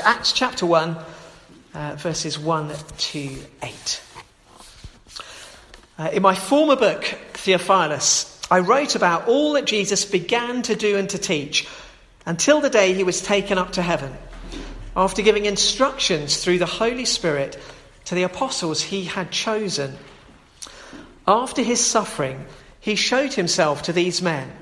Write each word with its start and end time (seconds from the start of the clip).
Acts 0.00 0.32
chapter 0.32 0.64
1, 0.64 0.96
uh, 1.74 1.94
verses 1.96 2.38
1 2.38 2.72
to 2.98 3.38
8. 3.62 4.02
Uh, 5.98 6.10
in 6.12 6.22
my 6.22 6.34
former 6.34 6.76
book, 6.76 7.04
Theophilus, 7.34 8.40
I 8.50 8.60
wrote 8.60 8.94
about 8.94 9.28
all 9.28 9.52
that 9.54 9.66
Jesus 9.66 10.04
began 10.04 10.62
to 10.62 10.76
do 10.76 10.96
and 10.96 11.08
to 11.10 11.18
teach 11.18 11.68
until 12.26 12.60
the 12.60 12.70
day 12.70 12.94
he 12.94 13.04
was 13.04 13.20
taken 13.20 13.58
up 13.58 13.72
to 13.72 13.82
heaven, 13.82 14.16
after 14.96 15.22
giving 15.22 15.46
instructions 15.46 16.36
through 16.36 16.58
the 16.58 16.66
Holy 16.66 17.04
Spirit 17.04 17.58
to 18.04 18.14
the 18.14 18.22
apostles 18.22 18.82
he 18.82 19.04
had 19.04 19.30
chosen. 19.30 19.96
After 21.26 21.62
his 21.62 21.80
suffering, 21.80 22.46
he 22.80 22.94
showed 22.94 23.32
himself 23.34 23.82
to 23.82 23.92
these 23.92 24.22
men 24.22 24.52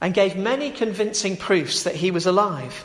and 0.00 0.14
gave 0.14 0.36
many 0.36 0.70
convincing 0.70 1.36
proofs 1.36 1.82
that 1.84 1.96
he 1.96 2.10
was 2.10 2.26
alive. 2.26 2.84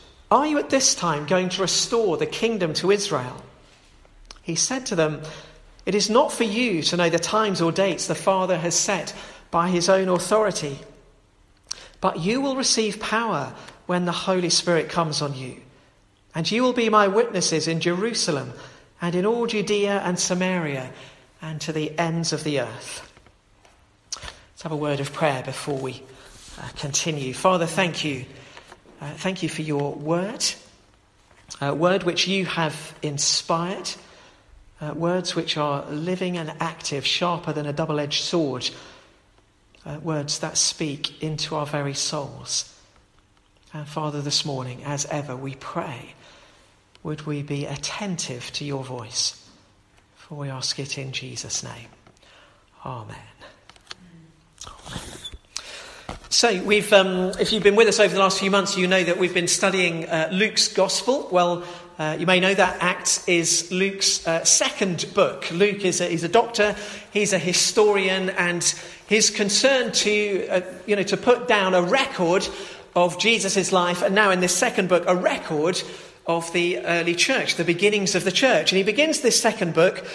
are 0.31 0.47
you 0.47 0.57
at 0.57 0.69
this 0.69 0.95
time 0.95 1.25
going 1.25 1.49
to 1.49 1.61
restore 1.61 2.15
the 2.15 2.25
kingdom 2.25 2.73
to 2.75 2.89
Israel? 2.89 3.43
He 4.41 4.55
said 4.55 4.85
to 4.87 4.95
them, 4.95 5.21
It 5.85 5.93
is 5.93 6.09
not 6.09 6.31
for 6.31 6.45
you 6.45 6.81
to 6.83 6.97
know 6.97 7.09
the 7.09 7.19
times 7.19 7.61
or 7.61 7.71
dates 7.71 8.07
the 8.07 8.15
Father 8.15 8.57
has 8.57 8.73
set 8.73 9.13
by 9.51 9.69
his 9.69 9.89
own 9.89 10.07
authority, 10.07 10.79
but 11.99 12.19
you 12.19 12.39
will 12.39 12.55
receive 12.55 13.01
power 13.01 13.53
when 13.85 14.05
the 14.05 14.11
Holy 14.13 14.49
Spirit 14.49 14.87
comes 14.87 15.21
on 15.21 15.35
you. 15.35 15.57
And 16.33 16.49
you 16.49 16.63
will 16.63 16.71
be 16.71 16.87
my 16.87 17.09
witnesses 17.09 17.67
in 17.67 17.81
Jerusalem 17.81 18.53
and 19.01 19.15
in 19.15 19.25
all 19.25 19.47
Judea 19.47 20.01
and 20.05 20.17
Samaria 20.17 20.91
and 21.41 21.59
to 21.59 21.73
the 21.73 21.97
ends 21.99 22.31
of 22.31 22.45
the 22.45 22.61
earth. 22.61 23.11
Let's 24.15 24.61
have 24.61 24.71
a 24.71 24.77
word 24.77 25.01
of 25.01 25.11
prayer 25.11 25.43
before 25.43 25.77
we 25.77 26.03
uh, 26.57 26.69
continue. 26.77 27.33
Father, 27.33 27.65
thank 27.65 28.05
you 28.05 28.25
uh, 29.01 29.09
thank 29.15 29.41
you 29.41 29.49
for 29.49 29.63
your 29.63 29.93
word, 29.95 30.45
uh, 31.59 31.73
word 31.73 32.03
which 32.03 32.27
you 32.27 32.45
have 32.45 32.93
inspired, 33.01 33.89
uh, 34.79 34.93
words 34.93 35.35
which 35.35 35.57
are 35.57 35.85
living 35.89 36.37
and 36.37 36.53
active, 36.59 37.05
sharper 37.05 37.51
than 37.51 37.65
a 37.65 37.73
double 37.73 37.99
edged 37.99 38.23
sword, 38.23 38.69
uh, 39.85 39.99
words 40.03 40.39
that 40.39 40.55
speak 40.55 41.21
into 41.23 41.55
our 41.55 41.65
very 41.65 41.95
souls. 41.95 42.67
And 43.73 43.87
Father, 43.87 44.21
this 44.21 44.45
morning, 44.45 44.83
as 44.83 45.05
ever, 45.07 45.35
we 45.35 45.55
pray, 45.55 46.13
would 47.03 47.25
we 47.25 47.41
be 47.41 47.65
attentive 47.65 48.51
to 48.53 48.65
your 48.65 48.83
voice? 48.83 49.49
For 50.15 50.35
we 50.35 50.49
ask 50.49 50.77
it 50.77 50.97
in 50.97 51.11
Jesus' 51.11 51.63
name. 51.63 51.89
Amen. 52.85 53.17
Amen. 54.67 55.20
So, 56.33 56.63
we've, 56.63 56.93
um, 56.93 57.33
if 57.41 57.51
you've 57.51 57.61
been 57.61 57.75
with 57.75 57.89
us 57.89 57.99
over 57.99 58.13
the 58.13 58.21
last 58.21 58.39
few 58.39 58.49
months, 58.49 58.77
you 58.77 58.87
know 58.87 59.03
that 59.03 59.17
we've 59.17 59.33
been 59.33 59.49
studying 59.49 60.07
uh, 60.07 60.29
Luke's 60.31 60.69
Gospel. 60.69 61.27
Well, 61.29 61.65
uh, 61.99 62.15
you 62.17 62.25
may 62.25 62.39
know 62.39 62.53
that 62.53 62.77
Acts 62.81 63.27
is 63.27 63.69
Luke's 63.69 64.25
uh, 64.25 64.45
second 64.45 65.07
book. 65.13 65.51
Luke 65.51 65.83
is 65.83 65.99
a, 65.99 66.05
he's 66.05 66.23
a 66.23 66.29
doctor, 66.29 66.73
he's 67.11 67.33
a 67.33 67.37
historian, 67.37 68.29
and 68.29 68.63
his 69.07 69.29
concern 69.29 69.91
to, 69.91 70.47
uh, 70.47 70.61
you 70.87 70.95
know, 70.95 71.03
to 71.03 71.17
put 71.17 71.49
down 71.49 71.73
a 71.73 71.81
record 71.81 72.47
of 72.95 73.19
Jesus' 73.19 73.73
life, 73.73 74.01
and 74.01 74.15
now 74.15 74.31
in 74.31 74.39
this 74.39 74.55
second 74.55 74.87
book, 74.87 75.03
a 75.07 75.15
record 75.15 75.83
of 76.27 76.53
the 76.53 76.79
early 76.79 77.13
church, 77.13 77.57
the 77.57 77.65
beginnings 77.65 78.15
of 78.15 78.23
the 78.23 78.31
church. 78.31 78.71
And 78.71 78.77
he 78.77 78.83
begins 78.83 79.19
this 79.19 79.37
second 79.37 79.73
book 79.73 80.05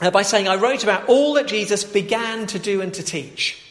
uh, 0.00 0.12
by 0.12 0.22
saying, 0.22 0.46
I 0.46 0.54
wrote 0.54 0.84
about 0.84 1.08
all 1.08 1.34
that 1.34 1.48
Jesus 1.48 1.82
began 1.82 2.46
to 2.46 2.60
do 2.60 2.80
and 2.80 2.94
to 2.94 3.02
teach 3.02 3.63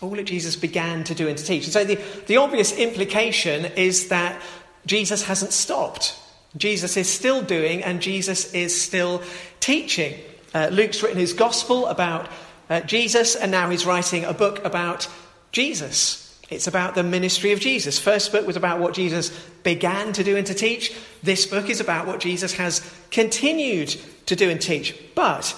all 0.00 0.10
that 0.10 0.24
Jesus 0.24 0.56
began 0.56 1.04
to 1.04 1.14
do 1.14 1.28
and 1.28 1.38
to 1.38 1.44
teach. 1.44 1.64
And 1.64 1.72
so 1.72 1.84
the, 1.84 1.98
the 2.26 2.36
obvious 2.36 2.76
implication 2.76 3.64
is 3.76 4.08
that 4.08 4.40
Jesus 4.84 5.24
hasn't 5.24 5.52
stopped. 5.52 6.18
Jesus 6.56 6.96
is 6.96 7.08
still 7.08 7.42
doing 7.42 7.82
and 7.82 8.00
Jesus 8.00 8.52
is 8.52 8.80
still 8.80 9.22
teaching. 9.60 10.18
Uh, 10.54 10.68
Luke's 10.70 11.02
written 11.02 11.18
his 11.18 11.32
gospel 11.32 11.86
about 11.86 12.28
uh, 12.70 12.80
Jesus 12.80 13.36
and 13.36 13.50
now 13.50 13.68
he's 13.70 13.86
writing 13.86 14.24
a 14.24 14.32
book 14.32 14.64
about 14.64 15.08
Jesus. 15.52 16.22
It's 16.48 16.66
about 16.66 16.94
the 16.94 17.02
ministry 17.02 17.52
of 17.52 17.60
Jesus. 17.60 17.98
First 17.98 18.30
book 18.30 18.46
was 18.46 18.56
about 18.56 18.78
what 18.78 18.94
Jesus 18.94 19.30
began 19.64 20.12
to 20.12 20.22
do 20.22 20.36
and 20.36 20.46
to 20.46 20.54
teach. 20.54 20.94
This 21.22 21.46
book 21.46 21.68
is 21.68 21.80
about 21.80 22.06
what 22.06 22.20
Jesus 22.20 22.54
has 22.54 22.88
continued 23.10 23.96
to 24.26 24.36
do 24.36 24.48
and 24.48 24.60
teach. 24.60 24.94
But 25.14 25.56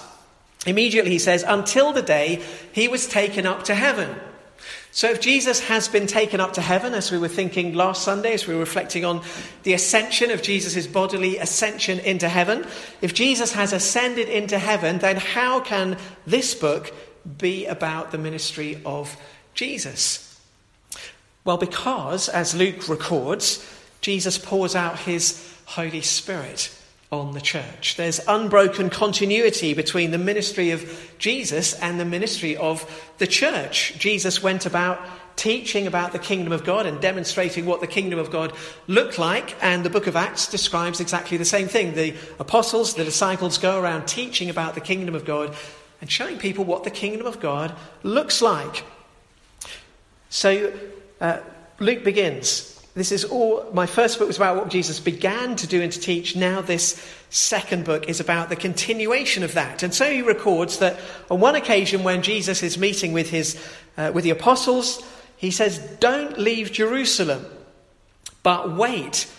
immediately 0.65 1.11
he 1.11 1.19
says, 1.19 1.43
until 1.47 1.93
the 1.93 2.01
day 2.01 2.43
he 2.71 2.87
was 2.87 3.07
taken 3.07 3.45
up 3.45 3.65
to 3.65 3.75
heaven. 3.75 4.15
So, 4.91 5.09
if 5.11 5.21
Jesus 5.21 5.59
has 5.61 5.87
been 5.87 6.07
taken 6.07 6.39
up 6.39 6.53
to 6.53 6.61
heaven, 6.61 6.95
as 6.95 7.11
we 7.11 7.19
were 7.19 7.27
thinking 7.27 7.75
last 7.75 8.03
Sunday, 8.03 8.33
as 8.33 8.47
we 8.47 8.55
were 8.55 8.59
reflecting 8.59 9.05
on 9.05 9.21
the 9.61 9.73
ascension 9.73 10.31
of 10.31 10.41
Jesus' 10.41 10.87
bodily 10.87 11.37
ascension 11.37 11.99
into 11.99 12.27
heaven, 12.27 12.65
if 13.01 13.13
Jesus 13.13 13.51
has 13.53 13.71
ascended 13.71 14.27
into 14.29 14.57
heaven, 14.57 14.97
then 14.97 15.17
how 15.17 15.59
can 15.59 15.97
this 16.25 16.55
book 16.55 16.91
be 17.37 17.67
about 17.67 18.11
the 18.11 18.17
ministry 18.17 18.81
of 18.83 19.15
Jesus? 19.53 20.39
Well, 21.45 21.57
because, 21.57 22.27
as 22.27 22.55
Luke 22.55 22.89
records, 22.89 23.63
Jesus 24.01 24.39
pours 24.39 24.75
out 24.75 24.99
his 24.99 25.55
Holy 25.65 26.01
Spirit 26.01 26.75
on 27.11 27.31
the 27.31 27.41
church. 27.41 27.95
There's 27.95 28.19
unbroken 28.27 28.89
continuity 28.89 29.73
between 29.73 30.11
the 30.11 30.17
ministry 30.19 30.71
of 30.71 31.11
Jesus 31.17 31.73
and 31.73 31.99
the 31.99 32.05
ministry 32.05 32.55
of 32.55 33.11
the 33.17 33.25
church. 33.25 33.97
Jesus 33.97 34.43
went 34.43 34.65
about 34.65 34.99
teaching 35.35 35.87
about 35.87 36.11
the 36.11 36.19
kingdom 36.19 36.51
of 36.51 36.63
God 36.63 36.85
and 36.85 36.99
demonstrating 37.01 37.65
what 37.65 37.81
the 37.81 37.87
kingdom 37.87 38.19
of 38.19 38.29
God 38.29 38.53
looked 38.87 39.17
like, 39.17 39.55
and 39.63 39.83
the 39.83 39.89
book 39.89 40.05
of 40.05 40.15
Acts 40.15 40.47
describes 40.47 40.99
exactly 40.99 41.37
the 41.37 41.45
same 41.45 41.67
thing. 41.67 41.95
The 41.95 42.13
apostles, 42.39 42.93
the 42.93 43.05
disciples 43.05 43.57
go 43.57 43.81
around 43.81 44.05
teaching 44.05 44.49
about 44.49 44.75
the 44.75 44.81
kingdom 44.81 45.15
of 45.15 45.25
God 45.25 45.55
and 46.01 46.11
showing 46.11 46.37
people 46.37 46.65
what 46.65 46.83
the 46.83 46.91
kingdom 46.91 47.25
of 47.25 47.39
God 47.39 47.73
looks 48.03 48.41
like. 48.41 48.83
So 50.29 50.73
uh, 51.19 51.39
Luke 51.79 52.03
begins 52.03 52.78
this 52.99 53.11
is 53.11 53.23
all, 53.23 53.65
my 53.73 53.85
first 53.85 54.19
book 54.19 54.27
was 54.27 54.37
about 54.37 54.57
what 54.57 54.69
Jesus 54.69 54.99
began 54.99 55.55
to 55.55 55.67
do 55.67 55.81
and 55.81 55.91
to 55.91 55.99
teach. 55.99 56.35
Now, 56.35 56.59
this 56.59 57.01
second 57.29 57.85
book 57.85 58.09
is 58.09 58.19
about 58.19 58.49
the 58.49 58.55
continuation 58.55 59.43
of 59.43 59.53
that. 59.53 59.83
And 59.83 59.93
so 59.93 60.11
he 60.11 60.21
records 60.21 60.79
that 60.79 60.99
on 61.31 61.39
one 61.39 61.55
occasion 61.55 62.03
when 62.03 62.21
Jesus 62.21 62.61
is 62.61 62.77
meeting 62.77 63.13
with, 63.13 63.29
his, 63.29 63.57
uh, 63.97 64.11
with 64.13 64.23
the 64.23 64.31
apostles, 64.31 65.01
he 65.37 65.51
says, 65.51 65.79
Don't 65.99 66.37
leave 66.37 66.71
Jerusalem, 66.73 67.45
but 68.43 68.75
wait 68.75 69.31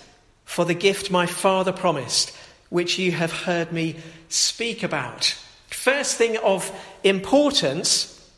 for 0.45 0.65
the 0.65 0.75
gift 0.75 1.11
my 1.11 1.27
Father 1.27 1.73
promised, 1.73 2.35
which 2.71 2.99
you 2.99 3.13
have 3.13 3.33
heard 3.33 3.73
me 3.73 3.97
speak 4.31 4.83
about. 4.83 5.37
First 5.67 6.17
thing 6.17 6.39
of 6.39 6.73
importance, 7.05 8.29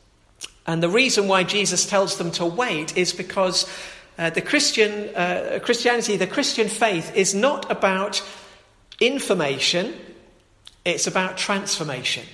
and 0.66 0.82
the 0.82 0.88
reason 0.88 1.28
why 1.28 1.44
Jesus 1.44 1.86
tells 1.86 2.18
them 2.18 2.30
to 2.32 2.44
wait 2.44 2.96
is 2.96 3.12
because 3.12 3.66
uh, 4.18 4.30
the 4.30 4.42
Christian 4.42 5.14
uh, 5.14 5.58
Christianity, 5.62 6.16
the 6.16 6.26
Christian 6.26 6.68
faith, 6.68 7.14
is 7.16 7.34
not 7.34 7.70
about 7.70 8.22
information; 9.00 9.94
it's 10.84 11.06
about 11.06 11.36
transformation. 11.36 12.26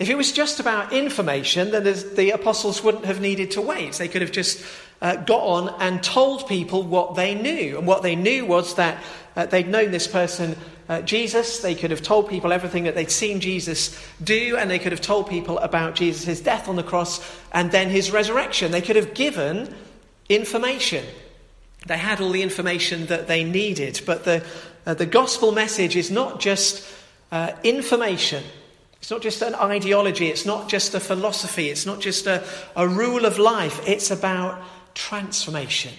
If 0.00 0.08
it 0.08 0.16
was 0.16 0.32
just 0.32 0.60
about 0.60 0.94
information, 0.94 1.72
then 1.72 1.84
the 1.84 2.30
apostles 2.30 2.82
wouldn't 2.82 3.04
have 3.04 3.20
needed 3.20 3.50
to 3.52 3.60
wait. 3.60 3.92
They 3.92 4.08
could 4.08 4.22
have 4.22 4.32
just 4.32 4.64
uh, 5.02 5.16
got 5.16 5.42
on 5.42 5.74
and 5.78 6.02
told 6.02 6.48
people 6.48 6.82
what 6.82 7.16
they 7.16 7.34
knew. 7.34 7.76
And 7.76 7.86
what 7.86 8.02
they 8.02 8.16
knew 8.16 8.46
was 8.46 8.76
that 8.76 9.02
uh, 9.36 9.44
they'd 9.44 9.68
known 9.68 9.90
this 9.90 10.06
person, 10.06 10.56
uh, 10.88 11.02
Jesus. 11.02 11.58
They 11.58 11.74
could 11.74 11.90
have 11.90 12.00
told 12.00 12.30
people 12.30 12.50
everything 12.50 12.84
that 12.84 12.94
they'd 12.94 13.10
seen 13.10 13.40
Jesus 13.40 13.94
do, 14.24 14.56
and 14.56 14.70
they 14.70 14.78
could 14.78 14.92
have 14.92 15.02
told 15.02 15.28
people 15.28 15.58
about 15.58 15.96
Jesus' 15.96 16.40
death 16.40 16.66
on 16.66 16.76
the 16.76 16.82
cross 16.82 17.20
and 17.52 17.70
then 17.70 17.90
his 17.90 18.10
resurrection. 18.10 18.72
They 18.72 18.80
could 18.80 18.96
have 18.96 19.12
given 19.12 19.74
information. 20.30 21.04
They 21.86 21.98
had 21.98 22.20
all 22.20 22.30
the 22.30 22.42
information 22.42 23.06
that 23.06 23.26
they 23.26 23.44
needed, 23.44 24.00
but 24.06 24.24
the, 24.24 24.44
uh, 24.86 24.94
the 24.94 25.06
gospel 25.06 25.52
message 25.52 25.96
is 25.96 26.10
not 26.10 26.40
just 26.40 26.86
uh, 27.32 27.52
information. 27.62 28.44
It's 29.00 29.10
not 29.10 29.22
just 29.22 29.42
an 29.42 29.54
ideology. 29.54 30.28
It's 30.28 30.46
not 30.46 30.68
just 30.68 30.94
a 30.94 31.00
philosophy. 31.00 31.68
It's 31.70 31.86
not 31.86 32.00
just 32.00 32.26
a, 32.26 32.44
a 32.76 32.86
rule 32.86 33.24
of 33.24 33.38
life. 33.38 33.80
It's 33.88 34.10
about 34.10 34.62
transformation. 34.94 35.92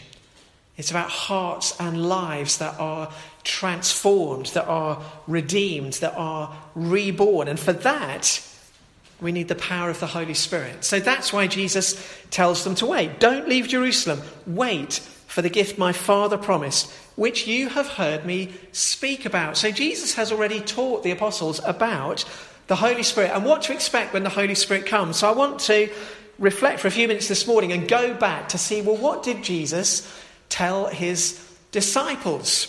It's 0.77 0.91
about 0.91 1.09
hearts 1.09 1.79
and 1.79 2.07
lives 2.07 2.57
that 2.57 2.79
are 2.79 3.11
transformed, 3.43 4.47
that 4.47 4.65
are 4.65 5.01
redeemed, 5.27 5.93
that 5.93 6.13
are 6.15 6.55
reborn. 6.75 7.47
And 7.47 7.59
for 7.59 7.73
that, 7.73 8.47
we 9.21 9.31
need 9.31 9.47
the 9.47 9.55
power 9.55 9.89
of 9.89 9.99
the 9.99 10.07
Holy 10.07 10.33
Spirit. 10.33 10.83
So 10.83 10.99
that's 10.99 11.31
why 11.31 11.47
Jesus 11.47 11.95
tells 12.31 12.63
them 12.63 12.75
to 12.75 12.87
wait. 12.87 13.19
Don't 13.19 13.47
leave 13.47 13.67
Jerusalem. 13.67 14.21
Wait 14.47 14.95
for 15.27 15.41
the 15.41 15.49
gift 15.49 15.77
my 15.77 15.93
Father 15.93 16.37
promised, 16.37 16.91
which 17.15 17.47
you 17.47 17.69
have 17.69 17.87
heard 17.87 18.25
me 18.25 18.51
speak 18.71 19.25
about. 19.25 19.55
So 19.55 19.71
Jesus 19.71 20.15
has 20.15 20.31
already 20.31 20.59
taught 20.59 21.03
the 21.03 21.11
apostles 21.11 21.61
about 21.63 22.25
the 22.67 22.75
Holy 22.75 23.03
Spirit 23.03 23.31
and 23.33 23.45
what 23.45 23.61
to 23.63 23.73
expect 23.73 24.13
when 24.13 24.23
the 24.23 24.29
Holy 24.29 24.55
Spirit 24.55 24.87
comes. 24.87 25.17
So 25.17 25.29
I 25.29 25.33
want 25.33 25.59
to 25.61 25.89
reflect 26.39 26.79
for 26.79 26.87
a 26.87 26.91
few 26.91 27.07
minutes 27.07 27.27
this 27.27 27.45
morning 27.45 27.71
and 27.71 27.87
go 27.87 28.13
back 28.15 28.49
to 28.49 28.57
see 28.57 28.81
well, 28.81 28.97
what 28.97 29.23
did 29.23 29.43
Jesus 29.43 30.11
tell 30.49 30.87
his 30.87 31.39
disciples 31.71 32.67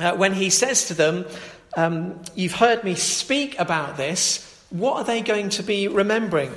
uh, 0.00 0.14
when 0.16 0.34
he 0.34 0.50
says 0.50 0.88
to 0.88 0.94
them, 0.94 1.24
um, 1.76 2.20
You've 2.34 2.54
heard 2.54 2.82
me 2.82 2.94
speak 2.94 3.58
about 3.58 3.96
this 3.96 4.55
what 4.78 4.96
are 4.96 5.04
they 5.04 5.22
going 5.22 5.48
to 5.50 5.62
be 5.62 5.88
remembering? 5.88 6.52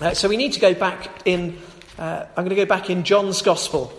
Uh, 0.00 0.14
so 0.14 0.28
we 0.28 0.36
need 0.36 0.52
to 0.52 0.60
go 0.60 0.74
back 0.74 1.08
in, 1.24 1.58
uh, 1.98 2.26
I'm 2.36 2.44
going 2.44 2.50
to 2.50 2.54
go 2.54 2.66
back 2.66 2.90
in 2.90 3.04
John's 3.04 3.42
Gospel 3.42 3.92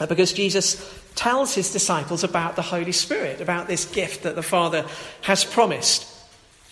uh, 0.00 0.06
because 0.06 0.32
Jesus 0.32 0.98
tells 1.14 1.54
his 1.54 1.72
disciples 1.72 2.24
about 2.24 2.56
the 2.56 2.62
Holy 2.62 2.92
Spirit, 2.92 3.40
about 3.40 3.66
this 3.66 3.84
gift 3.84 4.22
that 4.22 4.34
the 4.34 4.42
Father 4.42 4.86
has 5.22 5.44
promised. 5.44 6.06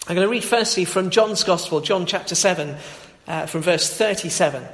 I'm 0.06 0.15
going 0.15 0.26
to 0.26 0.31
read 0.31 0.44
firstly 0.44 0.85
from 0.85 1.11
John's 1.11 1.44
Gospel, 1.44 1.81
John 1.81 2.06
chapter 2.06 2.35
7, 2.35 2.76
uh, 3.26 3.47
from 3.47 3.62
verse 3.62 3.93
37. 3.93 4.64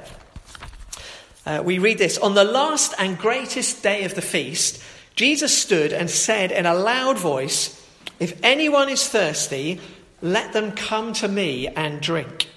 Uh, 1.45 1.61
we 1.63 1.77
read 1.77 1.97
this 1.97 2.17
On 2.17 2.33
the 2.33 2.43
last 2.43 2.93
and 2.97 3.17
greatest 3.17 3.83
day 3.83 4.03
of 4.03 4.15
the 4.15 4.21
feast, 4.21 4.81
Jesus 5.15 5.57
stood 5.57 5.93
and 5.93 6.09
said 6.09 6.51
in 6.51 6.65
a 6.65 6.73
loud 6.73 7.17
voice, 7.17 7.85
If 8.19 8.39
anyone 8.43 8.89
is 8.89 9.07
thirsty, 9.07 9.79
let 10.25 10.53
them 10.53 10.71
come 10.71 11.13
to 11.13 11.27
me 11.27 11.67
and 11.67 12.01
drink. 12.01 12.49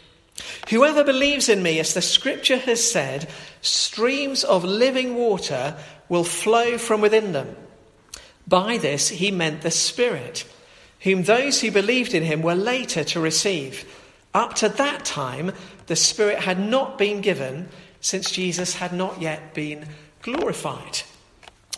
Whoever 0.71 1.05
believes 1.05 1.49
in 1.49 1.63
me, 1.63 1.79
as 1.79 1.95
the 1.95 2.03
scripture 2.03 2.59
has 2.59 2.83
said, 2.91 3.29
streams 3.61 4.45
of 4.45 4.65
living 4.65 5.15
water 5.15 5.77
will 6.09 6.25
flow 6.25 6.79
from 6.79 7.01
within 7.01 7.33
them. 7.33 7.57
By 8.47 8.79
this 8.79 9.09
he 9.09 9.31
meant 9.31 9.61
the 9.61 9.71
Spirit, 9.71 10.47
whom 11.01 11.25
those 11.25 11.61
who 11.61 11.71
believed 11.71 12.15
in 12.15 12.23
him 12.23 12.41
were 12.43 12.55
later 12.55 13.05
to 13.05 13.21
receive. 13.21 13.85
Up 14.33 14.55
to 14.55 14.69
that 14.71 15.05
time, 15.05 15.53
the 15.87 15.97
Spirit 15.97 16.39
had 16.39 16.59
not 16.59 16.97
been 16.97 17.21
given, 17.21 17.69
since 18.01 18.31
Jesus 18.31 18.77
had 18.77 18.93
not 18.93 19.21
yet 19.21 19.53
been 19.53 19.87
glorified. 20.23 21.03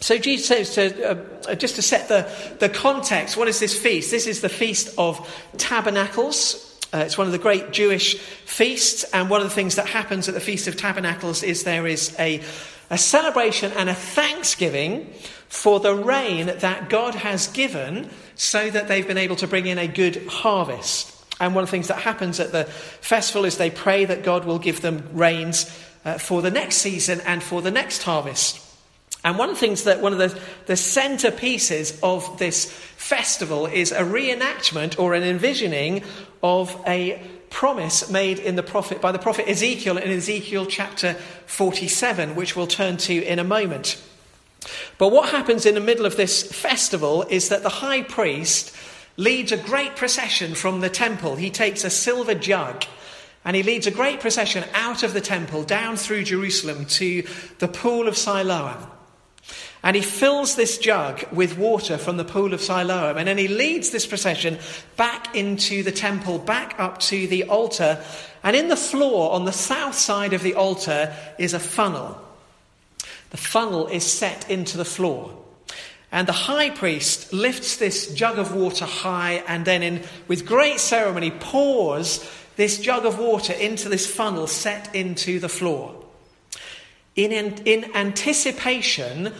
So 0.00 0.16
Jesus 0.16 0.46
says, 0.46 0.74
to, 0.74 1.50
uh, 1.50 1.54
just 1.54 1.76
to 1.76 1.82
set 1.82 2.08
the, 2.08 2.26
the 2.58 2.70
context, 2.70 3.36
what 3.36 3.48
is 3.48 3.60
this 3.60 3.78
feast? 3.78 4.10
This 4.10 4.26
is 4.26 4.40
the 4.40 4.48
Feast 4.48 4.94
of 4.96 5.28
Tabernacles. 5.58 6.78
Uh, 6.92 6.98
it's 6.98 7.18
one 7.18 7.26
of 7.26 7.32
the 7.32 7.38
great 7.38 7.70
Jewish 7.70 8.16
feasts, 8.18 9.04
and 9.12 9.28
one 9.28 9.42
of 9.42 9.48
the 9.48 9.54
things 9.54 9.76
that 9.76 9.86
happens 9.86 10.26
at 10.26 10.34
the 10.34 10.40
Feast 10.40 10.66
of 10.66 10.76
Tabernacles 10.76 11.42
is 11.42 11.64
there 11.64 11.86
is 11.86 12.16
a, 12.18 12.42
a 12.88 12.96
celebration 12.96 13.72
and 13.72 13.90
a 13.90 13.94
thanksgiving 13.94 15.12
for 15.48 15.80
the 15.80 15.94
rain 15.94 16.46
that 16.46 16.88
God 16.88 17.14
has 17.14 17.48
given 17.48 18.08
so 18.36 18.70
that 18.70 18.88
they've 18.88 19.06
been 19.06 19.18
able 19.18 19.36
to 19.36 19.46
bring 19.46 19.66
in 19.66 19.78
a 19.78 19.86
good 19.86 20.26
harvest. 20.28 21.14
And 21.40 21.54
one 21.54 21.62
of 21.62 21.68
the 21.68 21.72
things 21.72 21.88
that 21.88 21.98
happens 21.98 22.40
at 22.40 22.52
the 22.52 22.64
festival 22.64 23.44
is 23.44 23.58
they 23.58 23.70
pray 23.70 24.06
that 24.06 24.24
God 24.24 24.46
will 24.46 24.58
give 24.58 24.80
them 24.80 25.08
rains 25.12 25.66
uh, 26.04 26.18
for 26.18 26.40
the 26.40 26.50
next 26.50 26.76
season 26.76 27.20
and 27.26 27.42
for 27.42 27.60
the 27.60 27.70
next 27.70 28.02
harvest. 28.02 28.69
And 29.22 29.36
one 29.36 29.50
of 29.50 29.56
the 29.56 29.60
things 29.60 29.84
that 29.84 30.00
one 30.00 30.12
of 30.12 30.18
the, 30.18 30.40
the 30.66 30.74
centerpieces 30.74 31.98
of 32.02 32.38
this 32.38 32.64
festival 32.70 33.66
is 33.66 33.92
a 33.92 34.00
reenactment 34.00 34.98
or 34.98 35.14
an 35.14 35.22
envisioning 35.22 36.04
of 36.42 36.82
a 36.86 37.22
promise 37.50 38.08
made 38.08 38.38
in 38.38 38.56
the 38.56 38.62
prophet 38.62 39.00
by 39.00 39.12
the 39.12 39.18
prophet 39.18 39.48
Ezekiel 39.48 39.98
in 39.98 40.10
Ezekiel 40.10 40.64
chapter 40.66 41.14
47, 41.46 42.34
which 42.34 42.56
we'll 42.56 42.66
turn 42.66 42.96
to 42.96 43.22
in 43.22 43.38
a 43.38 43.44
moment. 43.44 44.02
But 44.98 45.08
what 45.08 45.30
happens 45.30 45.66
in 45.66 45.74
the 45.74 45.80
middle 45.80 46.06
of 46.06 46.16
this 46.16 46.42
festival 46.42 47.22
is 47.24 47.48
that 47.48 47.62
the 47.62 47.68
high 47.68 48.02
priest 48.02 48.74
leads 49.16 49.52
a 49.52 49.56
great 49.56 49.96
procession 49.96 50.54
from 50.54 50.80
the 50.80 50.88
temple. 50.88 51.36
He 51.36 51.50
takes 51.50 51.84
a 51.84 51.90
silver 51.90 52.34
jug 52.34 52.84
and 53.44 53.56
he 53.56 53.62
leads 53.62 53.86
a 53.86 53.90
great 53.90 54.20
procession 54.20 54.64
out 54.72 55.02
of 55.02 55.12
the 55.12 55.20
temple 55.20 55.62
down 55.62 55.96
through 55.96 56.24
Jerusalem 56.24 56.84
to 56.86 57.26
the 57.58 57.68
pool 57.68 58.06
of 58.06 58.16
Siloam. 58.16 58.76
And 59.82 59.96
he 59.96 60.02
fills 60.02 60.56
this 60.56 60.76
jug 60.76 61.24
with 61.32 61.56
water 61.56 61.96
from 61.96 62.18
the 62.18 62.24
pool 62.24 62.52
of 62.52 62.60
Siloam. 62.60 63.16
And 63.16 63.26
then 63.26 63.38
he 63.38 63.48
leads 63.48 63.90
this 63.90 64.06
procession 64.06 64.58
back 64.96 65.34
into 65.34 65.82
the 65.82 65.92
temple, 65.92 66.38
back 66.38 66.78
up 66.78 66.98
to 67.00 67.26
the 67.26 67.44
altar. 67.44 68.02
And 68.42 68.54
in 68.54 68.68
the 68.68 68.76
floor 68.76 69.32
on 69.32 69.46
the 69.46 69.52
south 69.52 69.94
side 69.94 70.34
of 70.34 70.42
the 70.42 70.54
altar 70.54 71.14
is 71.38 71.54
a 71.54 71.58
funnel. 71.58 72.20
The 73.30 73.38
funnel 73.38 73.86
is 73.86 74.04
set 74.04 74.50
into 74.50 74.76
the 74.76 74.84
floor. 74.84 75.34
And 76.12 76.26
the 76.26 76.32
high 76.32 76.70
priest 76.70 77.32
lifts 77.32 77.76
this 77.76 78.12
jug 78.12 78.38
of 78.38 78.54
water 78.54 78.84
high 78.84 79.44
and 79.46 79.64
then, 79.64 79.82
in, 79.82 80.02
with 80.26 80.44
great 80.44 80.80
ceremony, 80.80 81.30
pours 81.30 82.28
this 82.56 82.78
jug 82.78 83.06
of 83.06 83.18
water 83.18 83.52
into 83.52 83.88
this 83.88 84.12
funnel 84.12 84.46
set 84.46 84.94
into 84.94 85.38
the 85.38 85.48
floor. 85.48 85.94
In, 87.14 87.32
in 87.32 87.96
anticipation 87.96 89.32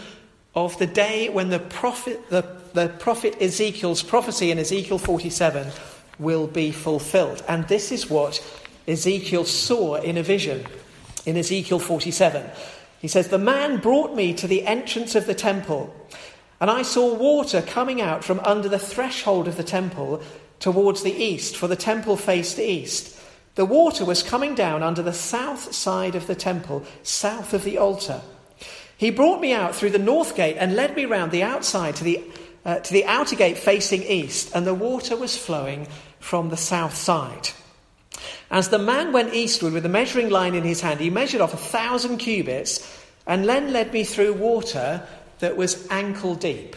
of 0.54 0.78
the 0.78 0.86
day 0.86 1.28
when 1.28 1.50
the 1.50 1.58
prophet, 1.58 2.28
the, 2.30 2.42
the 2.74 2.88
prophet 2.88 3.40
Ezekiel's 3.40 4.02
prophecy 4.02 4.50
in 4.50 4.58
Ezekiel 4.58 4.98
47 4.98 5.68
will 6.18 6.46
be 6.46 6.70
fulfilled. 6.70 7.42
And 7.48 7.66
this 7.68 7.92
is 7.92 8.10
what 8.10 8.44
Ezekiel 8.86 9.44
saw 9.44 9.96
in 9.96 10.16
a 10.16 10.22
vision 10.22 10.66
in 11.24 11.36
Ezekiel 11.36 11.78
47. 11.78 12.50
He 13.00 13.08
says, 13.08 13.28
The 13.28 13.38
man 13.38 13.78
brought 13.78 14.14
me 14.14 14.34
to 14.34 14.46
the 14.46 14.66
entrance 14.66 15.14
of 15.14 15.26
the 15.26 15.34
temple, 15.34 15.94
and 16.60 16.70
I 16.70 16.82
saw 16.82 17.14
water 17.14 17.62
coming 17.62 18.00
out 18.00 18.24
from 18.24 18.40
under 18.40 18.68
the 18.68 18.78
threshold 18.78 19.48
of 19.48 19.56
the 19.56 19.64
temple 19.64 20.22
towards 20.58 21.02
the 21.02 21.14
east, 21.14 21.56
for 21.56 21.68
the 21.68 21.76
temple 21.76 22.16
faced 22.16 22.58
east. 22.58 23.18
The 23.54 23.64
water 23.64 24.04
was 24.04 24.22
coming 24.22 24.54
down 24.54 24.82
under 24.82 25.02
the 25.02 25.12
south 25.12 25.74
side 25.74 26.14
of 26.14 26.26
the 26.26 26.34
temple, 26.34 26.84
south 27.02 27.54
of 27.54 27.64
the 27.64 27.78
altar. 27.78 28.20
He 29.00 29.10
brought 29.10 29.40
me 29.40 29.54
out 29.54 29.74
through 29.74 29.92
the 29.92 29.98
north 29.98 30.36
gate 30.36 30.58
and 30.58 30.76
led 30.76 30.94
me 30.94 31.06
round 31.06 31.32
the 31.32 31.42
outside 31.42 31.96
to 31.96 32.04
the, 32.04 32.22
uh, 32.66 32.80
to 32.80 32.92
the 32.92 33.06
outer 33.06 33.34
gate 33.34 33.56
facing 33.56 34.02
east, 34.02 34.50
and 34.54 34.66
the 34.66 34.74
water 34.74 35.16
was 35.16 35.38
flowing 35.38 35.88
from 36.18 36.50
the 36.50 36.58
south 36.58 36.94
side. 36.94 37.48
As 38.50 38.68
the 38.68 38.78
man 38.78 39.10
went 39.10 39.32
eastward 39.32 39.72
with 39.72 39.84
the 39.84 39.88
measuring 39.88 40.28
line 40.28 40.54
in 40.54 40.64
his 40.64 40.82
hand, 40.82 41.00
he 41.00 41.08
measured 41.08 41.40
off 41.40 41.54
a 41.54 41.56
thousand 41.56 42.18
cubits 42.18 43.02
and 43.26 43.48
then 43.48 43.72
led 43.72 43.90
me 43.90 44.04
through 44.04 44.34
water 44.34 45.02
that 45.38 45.56
was 45.56 45.88
ankle 45.88 46.34
deep. 46.34 46.76